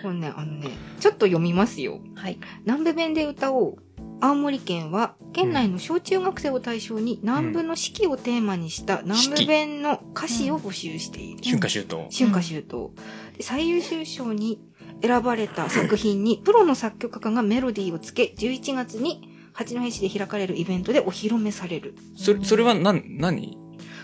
[0.00, 0.68] これね、あのね、
[1.02, 1.98] ちょっと読みますよ。
[2.14, 2.38] はい。
[2.64, 3.76] 南部弁で歌おう。
[4.20, 11.40] 青森県は県内の小中学生を対象に南部の四季をテーマにした南部弁の歌詞を募集している。
[11.42, 12.08] 春夏秋冬。
[12.08, 12.92] 春夏秋冬。
[13.36, 14.60] で最優秀賞に
[15.02, 21.96] 選ばれた作品にプロの作曲家がメロディーをつけ、11月に八戸市で開かれるイベントでお披露目される。
[22.16, 23.58] それ、それは何、何？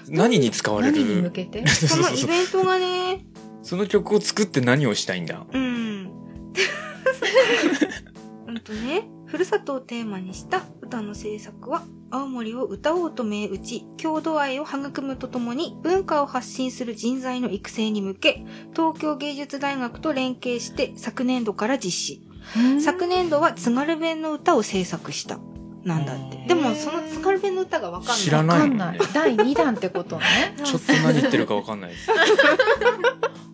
[0.08, 1.64] 何に使われ何に向るけて？
[1.68, 2.26] そのイ。
[2.26, 3.24] ベントがね、
[3.62, 5.46] その曲を作って何をしたいんだ？
[5.52, 5.88] うん。
[8.46, 22.22] うんとね、ふるさとをテーマにした歌の制作は、青森を歌おうと銘打ち、郷土愛を育むとともに、文化を発信する人材の育成に向け、東京芸術大学と連携して昨年度から実施。
[22.80, 25.38] 昨年度は津軽弁の歌を制作した。
[25.84, 26.46] なんだって。
[26.48, 28.16] でも、その津軽弁の歌がわかんない。
[28.16, 28.98] 知らわかんないのね。
[28.98, 30.24] ない第2弾ってことね。
[30.64, 32.10] ちょっと何言ってるかわかんないです。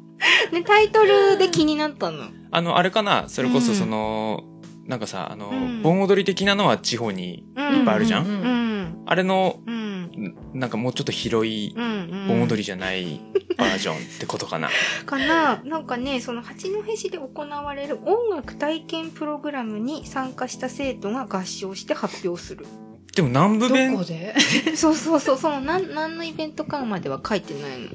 [0.53, 2.25] ね、タイトルで気になったの？
[2.51, 3.29] あの、あれかな？
[3.29, 4.45] それこそその、
[4.87, 8.27] なんかさ、あの、うん盆踊り的なのは地方に、うんいっぱいあるじゃん？
[8.27, 9.03] ううん。
[9.07, 10.37] あれの、うん。
[10.55, 12.29] なんかもうちょっと広いうん。
[12.29, 13.21] 盆踊りじゃない
[13.59, 14.69] バージョンってことかな？
[15.05, 15.63] かな？
[15.65, 22.67] なんかね、その八戸市で行われる音楽体験プログラムに参加した生徒が合唱して発表する。
[23.15, 24.35] でも南部ど弁こ、で？
[24.77, 27.89] そうそうそう、その何、何のイベントかまでは書いてないの。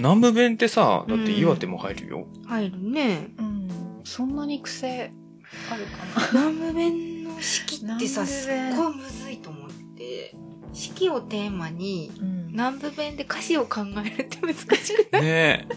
[0.00, 2.26] 南部弁ってさ、だって岩手も入るよ。
[2.46, 3.28] 入るね。
[3.38, 3.68] うん。
[4.04, 5.12] そんなに癖
[5.70, 6.48] あるかな。
[6.50, 10.34] 南部弁の式ってさ、すっごいむずいと思って。
[10.72, 14.66] 式をテーマに、うん南部弁で歌詞を考えるって難し
[15.06, 15.22] くない？
[15.22, 15.68] ねえ。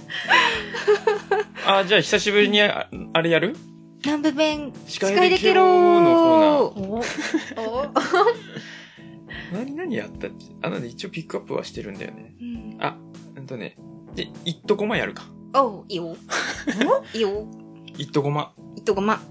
[1.68, 3.56] あ、じゃあ久しぶりにああれやる？
[4.04, 8.26] 南部弁、司司会できろーのおおコーナー。
[9.54, 10.48] 何何やったっけ？
[10.64, 12.34] あのね、一応ピックアップはしてるんだよね。
[12.42, 12.78] うん。
[12.80, 12.98] あ、
[13.36, 13.78] うんとね。
[14.16, 15.24] で、いっとこまやるか。
[15.56, 16.16] おう、いいよ。
[17.14, 17.48] いいよ。
[17.98, 18.54] いっとこま。
[18.76, 19.22] いっとご ま。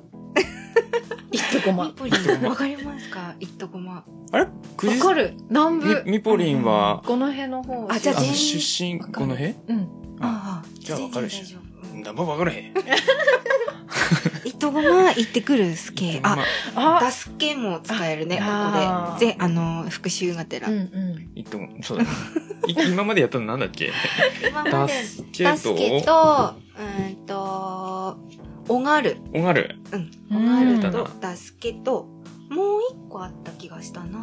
[1.32, 1.92] いっとこまミ。
[1.94, 3.34] ポリン、わかりますか？
[3.40, 4.04] いっとごま。
[4.32, 4.46] あれ？
[4.76, 6.02] くじわかる南部。
[6.06, 7.86] みみぽりんは、この辺の方。
[7.90, 9.54] あじゃあ全あの、出身、この辺？
[9.68, 9.88] うん。
[10.20, 12.74] ああ、じゃあわかるし全然大丈夫なんぼわからへん。
[14.66, 16.20] いっとごま行ってくるすけ。
[16.22, 16.36] あ、
[16.74, 19.26] あダスケも使えるね、こあこで。
[19.26, 20.74] ぜ、あの、復習がてらうん。
[20.74, 21.30] うん。
[21.38, 22.10] いっとこ、そうだね。
[22.68, 23.90] い 今までやったのなんだっけ？
[24.48, 28.18] 今まで、ダスケと、ケと、うんと、
[28.68, 29.16] おがる。
[29.34, 29.76] おがる。
[29.90, 30.10] うん。
[30.36, 32.08] おがるうんと、ダスケと、
[32.50, 34.22] もう一個あった気がしたなうん。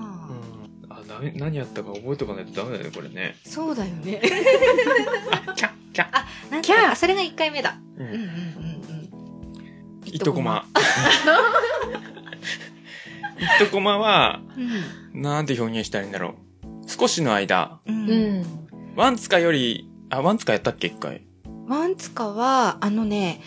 [0.89, 3.35] あ、な何やったか覚えとかないとダメだよね、これね。
[3.43, 4.21] そうだよね。
[4.23, 6.51] キャッ、キャッ。
[6.51, 7.77] なんキャーか、あそれが一回目だ。
[7.97, 8.68] ううんうんうん
[10.09, 10.15] うん。
[10.15, 10.65] いっとこま。
[13.39, 14.41] いっとこまは、
[15.13, 15.21] うん。
[15.21, 16.33] なんて表現したらいいんだろう。
[16.87, 17.91] 少しの間、う。
[17.91, 18.45] うんん。
[18.95, 21.21] ワンツカより、あ、ワンツカやったっけ一回？
[21.67, 23.41] ワンツカは、あのね、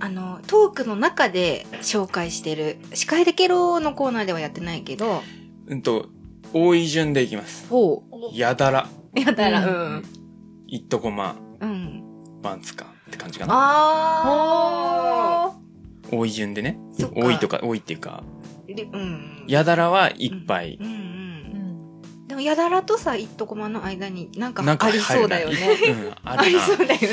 [0.00, 5.22] あの、トークの中で紹介してる、司会でケロのコーナーではやってないけど、
[5.66, 6.06] うんと、
[6.52, 7.68] 多い順でいきます。
[7.68, 9.20] ほやだら、う。
[9.20, 10.04] やったら、ううん。
[10.66, 12.02] いっとこま、うん。
[12.42, 13.52] ワンツカって感じかな。
[13.54, 15.52] あ
[16.10, 16.78] 多い順でね。
[17.14, 18.22] 多いとか、多いっていうか、
[18.66, 18.84] で。
[18.84, 19.44] うん。
[19.46, 20.88] やだらはいっぱいうんう。。
[20.88, 20.94] うん
[22.24, 22.26] ん。
[22.28, 25.56] でも、やだらとさ、いっとこまの間になんかありそうだよね。
[25.88, 26.58] うん、あ あり。
[26.58, 27.08] そうだよね。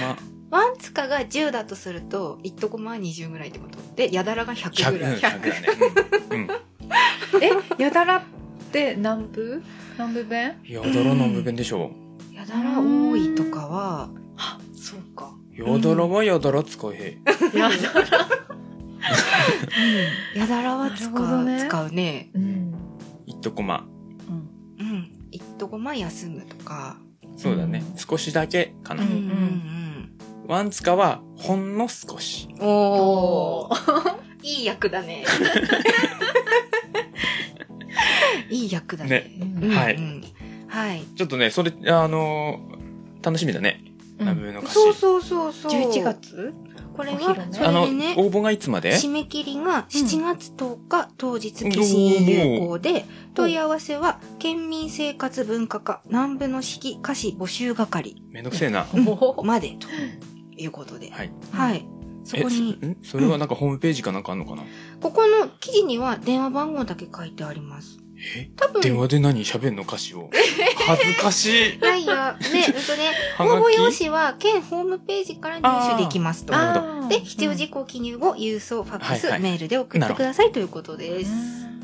[0.00, 3.78] まワンツカが10だとすると、いっとこまは20ぐらいってこと。
[3.96, 5.16] で、やだらが100 100、うんぐらい。
[5.18, 5.66] 100だね。
[6.30, 6.38] うん。
[6.40, 6.48] うん
[7.40, 8.22] え、やだらっ
[8.70, 9.62] て南部？
[9.94, 11.92] 南部弁やだらの部分でしょ
[12.32, 14.10] やだら多いとかは、
[15.64, 15.70] か。
[15.70, 15.74] う。
[15.78, 17.20] やだらはやだら使え
[17.54, 17.58] へん。
[17.58, 18.28] やだら。
[20.34, 22.30] やだらは使う、ね使うね。
[22.34, 22.74] うん。
[23.26, 23.84] いっとこま。
[24.28, 24.86] うん。
[24.86, 25.10] うん。
[25.30, 26.96] いっとこま休むとか。
[27.36, 27.82] そうだね。
[27.96, 29.06] 少しだけかなう。
[29.06, 29.62] んうん
[30.48, 32.48] ワンツカはほんの少し。
[32.58, 32.66] うん。
[32.66, 34.22] おー。
[34.42, 35.24] いい役だね。
[38.50, 39.10] いい役だね。
[39.10, 40.22] ねうんはいうん
[40.66, 41.04] はい。
[41.16, 42.72] ちょっとね、それ、あのー
[43.22, 43.80] 楽しみだね。
[44.22, 44.74] 南部の歌詞。
[44.74, 45.72] そうそうそうそう。
[45.72, 46.54] 11月？
[46.94, 48.92] これはそあの、れでね、応募がいつまで？
[48.92, 58.86] 締め切りが7月10日、当日消印有効で、問い合わせは、県民生活文化課南部の式歌詞募集係めんどくせえな。
[59.42, 59.88] までと
[60.56, 61.10] いうことで。
[61.10, 61.32] はい。
[61.52, 61.86] はい。
[61.86, 64.62] えそこに、それはなんかホームページかなんかあんのかな、
[65.00, 67.98] ここの記事には電話番号だけ書いてあります。
[68.36, 70.30] え多分、電話で何喋んの歌詞を。
[70.86, 71.76] 恥ずかしい。
[71.76, 76.52] いやいや、ね、 うんとね、応募用紙は県ホームページから入手できますと。
[77.08, 81.30] で、必要事項記入後、郵送、ファックス、はいはいメールで送ってくださいということです。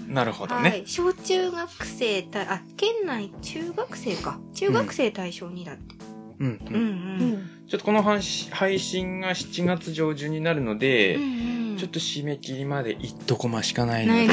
[0.07, 0.71] なるほどね。
[0.71, 0.83] はい。
[0.87, 4.39] 小中学生た、あ、県内中学生か。
[4.55, 5.97] 中学生対象にだって。
[6.41, 6.61] うん、う。
[6.67, 7.51] うんんうん。
[7.69, 14.29] ちょっとこの配信配信が7月上旬になるので、うんうんちょっと締め切りまで一とこましかないので、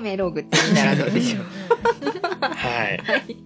[0.00, 1.44] メール送ってみたらどうでしょう。
[2.40, 2.98] はい。
[2.98, 3.36] はい。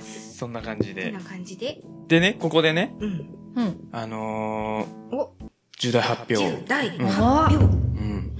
[0.00, 1.20] そんな感じでこんな。
[1.20, 1.80] 感じで。
[2.06, 3.34] でね、ここでね、うん。
[3.56, 3.88] うん。
[3.92, 5.34] あのー、お、
[5.78, 6.62] 重大発表。
[6.62, 7.64] 10代うん発表。
[7.64, 7.68] う
[8.00, 8.36] ん。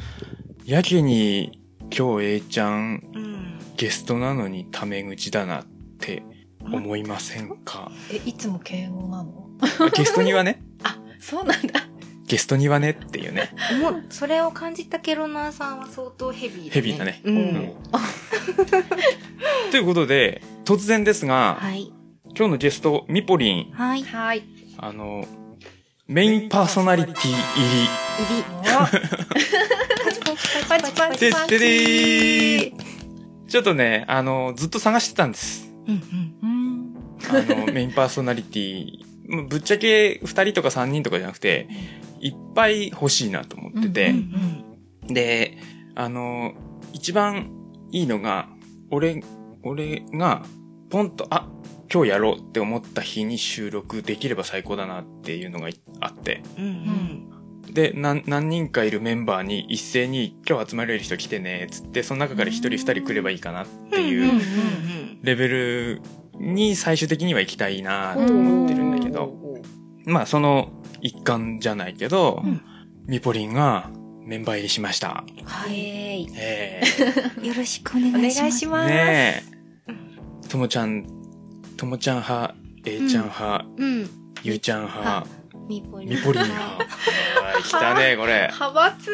[0.65, 1.61] やけに、
[1.97, 3.59] 今日 A ちゃんうん。
[3.77, 5.65] ゲストなのにタメ口だなっ
[6.01, 6.23] て
[6.61, 7.91] 思いませんか？
[8.13, 9.49] え、いつも敬語なの？
[9.95, 11.81] ゲストにはね、 あ、そうなんだ。
[12.29, 13.51] ゲストにはねっていうね。
[13.81, 16.71] もう、それを感じたケロナーさんは相当ヘビーだね。
[16.71, 17.73] ヘビーだねううんん。
[19.73, 21.91] ということで、突然ですが、はい。
[22.37, 24.03] 今日のゲスト、ミポリン、はい。
[24.03, 24.45] はい。
[24.77, 25.27] あの、
[26.07, 28.45] メインパーソナリティ入入り。
[30.69, 31.19] パチパり。
[31.19, 32.73] でででー
[33.49, 35.73] ちょっとね、あの、ずっと探してたんです。
[35.87, 36.35] うんうん。
[36.43, 36.95] うん。
[37.31, 41.69] あの、メインパーソナリティ、ぶっちゃけ2人とか3人とかじゃなくて、
[42.21, 44.65] いっぱい欲しいなと思ってて、うん
[45.09, 45.57] で、
[45.95, 46.53] あの、
[46.93, 47.51] 一番
[47.91, 48.49] いいのが、
[48.91, 49.23] 俺、
[49.63, 50.45] 俺が、
[50.91, 51.49] ポンと、あ、
[51.93, 55.69] 今日やろうって思った日に収録できれば最高だなっていうのが
[56.01, 56.65] あって、うん。
[56.65, 57.73] うん。
[57.73, 64.07] で、何、何人かいるメンバーに一斉に今日集まれる人来てね、つって、その中から一人二人来ればいいかなってうん。
[64.09, 64.41] いう
[65.23, 66.03] レベル
[66.39, 69.35] に最終的には行きたいなと思ってるんだけど、
[70.09, 72.61] まあその一環じゃないけど、うん
[73.09, 73.91] ミポリンが
[74.27, 75.25] メンバー入りしました。
[75.27, 75.45] うん。
[75.47, 75.81] はい。
[75.81, 76.29] えい。
[76.37, 76.83] え
[77.43, 78.67] よろしくお願いします。
[78.67, 78.91] ます。
[78.91, 79.43] ね
[80.45, 80.49] え。
[80.51, 81.07] ともちゃん、
[81.79, 82.55] ともちゃん派、
[82.85, 84.11] A ちゃん派、うん。
[84.43, 85.27] ゆうちゃん派、
[85.69, 86.09] ミポリン。
[86.09, 88.51] ミポリ来たね、これ。
[88.53, 89.11] 派閥？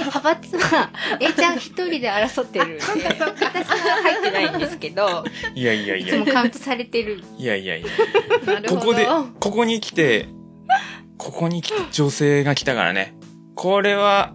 [0.00, 0.90] 派閥は、
[1.20, 3.32] A ちゃん一人で争ってるんで、私は
[4.02, 7.22] 入ってないんですけど、いやいやいいつもや、カウントされてる。
[7.38, 7.88] いやいやいや。
[8.46, 8.80] なるほど。
[8.80, 9.06] ここで、
[9.40, 10.28] ここに来て、
[11.16, 13.14] ここに来て女性が来たからね。
[13.54, 14.34] これは、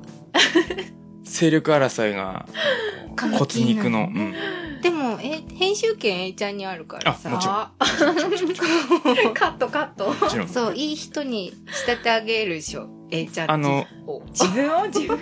[1.24, 2.48] 勢力争いが
[3.38, 4.10] 骨肉の。
[4.14, 4.34] うん。
[4.82, 7.30] でも、え、編集権 A ちゃんにあるからさ。
[7.30, 7.72] あもちろんあ
[9.34, 10.14] カットカット。
[10.14, 10.48] もちろん。
[10.48, 12.88] そう、いい人に仕立て上げるでしょ。
[13.12, 13.86] A ちゃんあの、
[14.32, 14.86] 自分を？
[14.94, 15.18] 自分？
[15.18, 15.22] い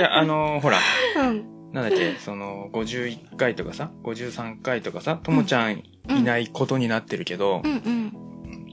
[0.00, 0.78] や、あのほら、
[1.18, 1.72] うん。
[1.72, 7.78] なんだっけ、その、51回とかさ、53回とかさ、ともちゃんいないことになってるけどう、んうん。
[7.78, 8.24] うん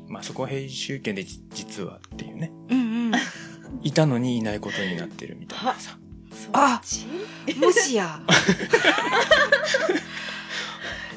[0.09, 2.51] まあそこは編集権でじ実はっていうね。
[2.69, 3.11] うんうん。
[3.81, 5.97] いたのにいないことになってるみたいなさ。
[6.53, 6.81] あ
[7.57, 8.19] もしや。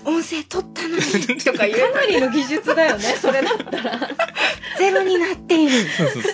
[0.04, 1.02] 音声取ったのに
[1.40, 4.10] とか言うかなりの技術だよね、 それだったら。
[4.78, 5.72] ゼロになっている。
[5.96, 6.32] そうそうそう。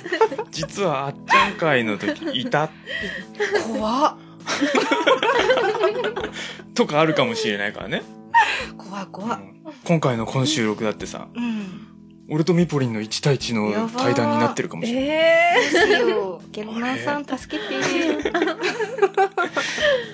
[0.50, 2.68] 実はあっちゃん会の時いた
[3.64, 4.16] 怖っ。
[6.74, 8.02] とかあるかもしれないからね。
[8.76, 9.38] 怖い怖い。
[9.38, 9.50] うん
[9.84, 11.86] 今回のこの収録だってさ、うん。
[12.28, 15.08] 俺とミポリンの1対1の対談になってるかもしれない。
[15.08, 15.54] え
[16.10, 16.72] どうしよう。
[16.72, 18.32] ゲロナーさん助けて。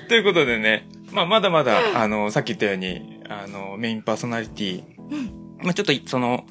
[0.09, 5.59] ということでね、まあまだまだ、あの、さっき言ったように、あの、メインパーソナリティ、うん。
[5.63, 6.47] まあちょっとその、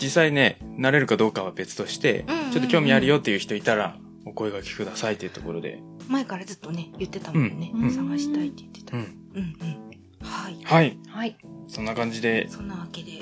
[0.00, 5.82] 実際ね、なれるかどうかは別として、うんうんうんちょっと興味あるよっていう人いたら、お声掛けくださいっていうところで。
[6.08, 7.70] 前からずっとね、言ってたもんね。
[7.74, 8.96] うん探したいって言ってた。
[8.96, 9.00] う。
[9.00, 9.06] うんん
[9.36, 10.26] うん。
[10.26, 10.58] はい。
[10.64, 10.92] はい。
[10.92, 11.36] ー、はい。
[11.66, 13.12] そんな感じで、そんなわけで。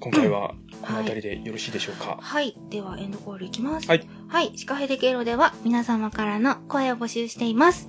[0.00, 2.18] 今回はこの辺りでよろしいでしょうか？
[2.20, 2.56] はい。
[2.70, 3.86] では、エンドコールいきます。
[3.88, 4.06] はい。
[4.28, 4.52] はい。
[4.56, 7.88] シカヘデケロでは、皆様からの声を募集しています。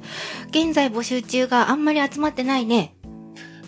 [0.50, 2.96] 現在募集中があんまり集まってないね。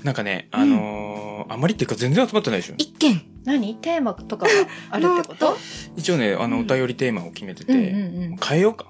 [0.03, 2.75] なんかね、あのーあまりっていうか全然集まってないでしょ。
[2.77, 3.21] 一件。
[3.45, 3.75] 何？
[3.75, 4.51] テーマとかが
[4.91, 5.57] あるってこと？
[5.97, 8.37] 一応ね、あの、うんお便りテーマを決めてて、うんうんうん。
[8.37, 8.85] 変えようか。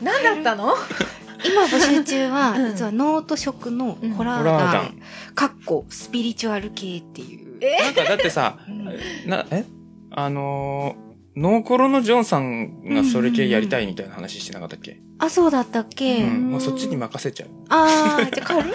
[0.00, 0.74] 何だったの？
[1.44, 4.94] 今募集中は、うん実はノート色のホラーホラー団団、
[5.36, 7.58] かっこスピリチュアル系っていう。
[7.60, 7.76] え？
[7.84, 8.84] なんかだってさ、うん。
[9.30, 9.64] な、え？
[10.10, 11.06] あのー
[11.38, 17.50] ノーコロのジョンさんがそれ系やりたいみたいな話してなかったっけ、あ、そうだったっうけ、ん、もうそっちに任せちゃう。
[17.68, 18.72] あー、じゃあ変わる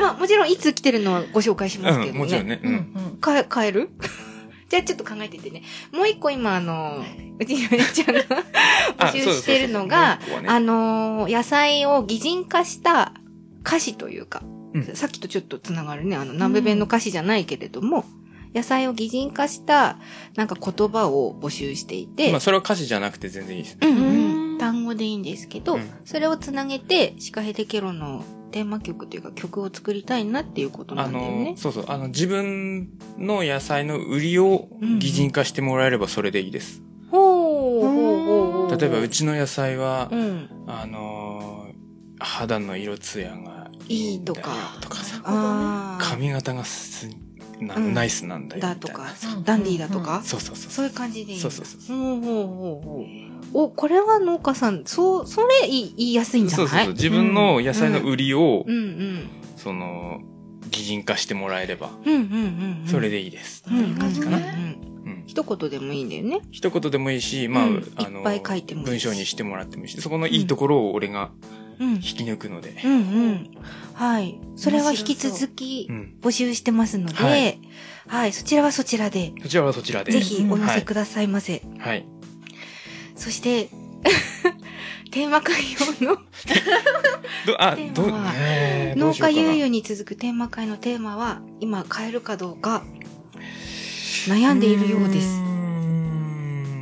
[0.00, 2.10] まあ、もちろんいつ来てるのはご紹介しますけどね。
[2.10, 2.60] うん、もちろんね。
[2.64, 2.66] う。
[2.66, 3.16] うんん。
[3.20, 3.90] かえ、変える？
[4.68, 5.62] じゃあちょっと考えててね。
[5.92, 7.04] もう一個今あの、
[7.38, 8.22] うちの姉ちゃんが
[8.98, 10.48] 募集してるのが、そうそうそうもう一個はね。
[10.48, 13.12] あのー野菜を擬人化した
[13.66, 14.42] 歌詞というか、
[14.74, 18.04] うんさっきとちょっとつながるね、あの、南部弁の歌詞じゃないけれども、
[18.54, 19.98] 野菜を擬人化した、
[20.36, 23.78] なんか言葉を募集していて、まあ、それは歌詞じゃなくて全然いいです。
[23.80, 24.02] うんうう
[24.52, 31.56] んん、単語でいいんですけど、うんそれをつなげて、シカヘデケロのテーマ曲というか曲を作りたいなっていうことなあんだよねの、。
[31.56, 34.68] そうそう、あの、自分の野菜の売りを
[35.00, 36.82] 擬人化してもらえればそれでいいです。
[37.10, 38.78] ほう、ほう、ほう、ほう。
[38.80, 40.48] 例えば、うちの野菜はう、ん。
[40.66, 41.53] あのー、
[42.18, 45.98] 肌の色艶がいいとかとかさ。
[46.00, 47.08] 髪型がす
[47.60, 48.62] なうんナイスなんだよ。
[48.62, 49.06] だとか
[49.44, 50.70] ダンディーだとか、そうそうそう。
[50.72, 51.36] そういう感じで。
[51.36, 53.04] そうそうそうほうほうほうほう。
[53.64, 56.66] お、これは農家さん、そう、それ言い言いやすいんじゃない？
[56.66, 56.94] そうそうそう。
[56.94, 59.28] 自分の野菜の売りを、うんうん。
[59.56, 60.20] その、
[60.70, 62.24] 擬人化してもらえれば、うんうんうん
[62.82, 62.88] うん。
[62.88, 63.64] それでいいです。
[63.68, 65.24] うんうんうん、感じかなうん。
[65.26, 66.40] 一言でもいいんだよね。
[66.50, 72.00] 一言でもいいし、まあ、うんあの、文章にしてもらってもいいし、そこのいいところを俺がうん引。
[72.00, 73.50] き抜くので、うんうん。
[73.94, 74.38] はい。
[74.56, 76.14] それは引き続きうん。
[76.20, 77.28] 募集してますので、は
[78.06, 80.12] はいい、そちらはそちらで、そちらはそちらで。
[80.12, 81.62] ぜひお寄せくださいませ。
[81.78, 82.06] はい。
[83.16, 83.68] そして、
[85.10, 85.54] テーマ会
[86.00, 86.16] 用の
[87.46, 88.32] ど、あテー、ど、マ
[88.96, 92.84] 農家悠々に続くテーマ会のテーマは、今変えるかどうか、
[94.26, 95.28] 悩んでいるようです。
[95.28, 95.40] ー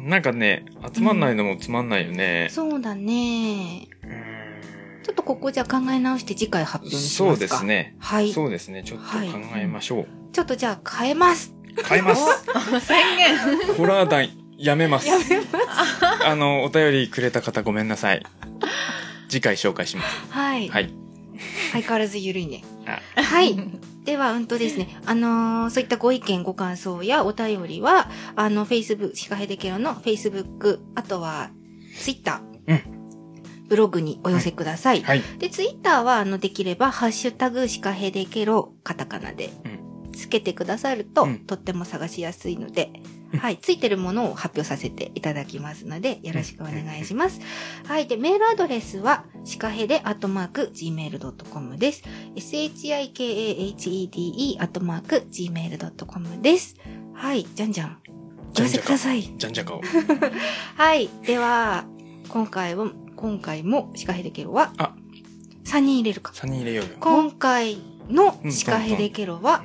[0.07, 2.49] んなんかね、集まんないのもつまんないよね。
[2.51, 3.89] そうだね。
[5.03, 7.55] ちょっとここじゃ考え直して次回発表にしそうますか。
[7.55, 7.65] です。
[7.65, 7.97] ね。
[7.99, 8.33] はい。
[8.33, 8.83] そうですね。
[8.85, 9.19] ちょっと考
[9.57, 10.07] えましょう。
[10.33, 11.55] ちょっとじゃあ変えます。
[11.89, 12.23] 変えます。
[12.87, 13.75] 宣言。
[13.77, 14.29] ホラー団
[14.59, 15.09] やめます。
[16.25, 18.23] あの、お便りくれた方ごめんなさい。
[19.29, 20.27] 次回紹介します。
[20.31, 20.69] はい。
[20.69, 20.91] はい。
[21.73, 22.63] 相変わらずゆるいね。
[22.87, 23.57] あはい。
[24.05, 31.51] では、うんとですね、あのーそういったご意見、ご感想やお便りは、あの、Facebook、シカヘデケロの Facebook、あとは、
[31.99, 33.02] Twitter、うん
[33.73, 35.01] ブログにお寄せください。
[35.01, 35.23] はい。
[35.39, 39.49] で、Twitter は、あの、できれば、ハッシュタグ、シカヘデケロ、カタカナで、
[40.15, 42.93] つけてくださると、うんとっても探しやすいので、
[43.33, 47.41] うんはい、ついてるものを発表させていただきますので、よろしくお願いします。
[47.87, 52.03] はい、で、メールアドレスは、シカヘデアットマーク gmail.com です。
[52.37, 53.01] shikahede
[54.61, 56.77] アットマーク gmail.com です。
[57.15, 57.99] はい、じゃんじゃん。
[58.59, 59.23] お寄せください。
[59.23, 59.81] じゃんじゃかを。
[60.77, 61.87] はい、では、
[62.29, 62.93] 今回は、
[63.23, 64.97] 今回もシカヘデケロは、あ
[65.65, 66.33] 3人入れるか。
[66.33, 66.97] 3人入れようよ。
[66.99, 67.79] 今回
[68.11, 69.63] のシカヘデケロは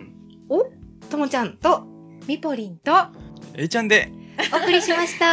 [0.47, 0.71] うん、お
[1.09, 1.81] ともちゃんと
[2.27, 2.91] ミポリンと、
[3.55, 4.11] えいちゃんで、
[4.53, 5.25] お送りしました。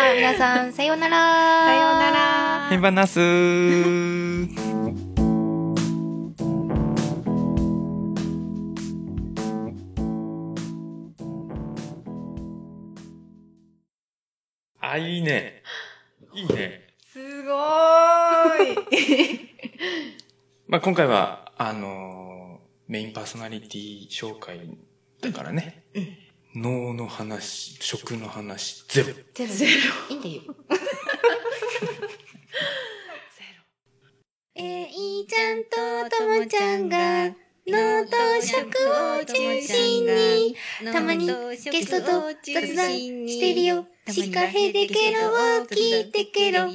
[0.16, 1.66] 皆さん、さようなら。
[1.66, 4.48] さようならへばなすー。
[14.80, 15.62] あ、いいね。
[16.32, 16.81] いいね。
[17.52, 19.40] すごーい。
[20.68, 22.42] まあ、今回は、あのー
[22.88, 24.60] メインパーソナリティ紹介
[25.22, 25.84] だからね。
[26.54, 29.14] 脳の話、食の話、ゼロ。
[29.32, 29.54] ゼロ。
[29.54, 29.72] ゼロ
[30.10, 30.42] いいんだよ。
[34.54, 35.70] えいちゃんと
[36.18, 37.34] ともちゃんが
[37.66, 38.10] 脳と
[38.42, 40.54] 食を中心に
[40.92, 45.32] たまにゲストと雑談してるよシカヘデケロを
[45.64, 46.66] 聞いてケロ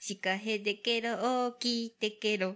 [0.00, 1.14] シカヘデケロ
[1.48, 2.54] を聞いてケロ。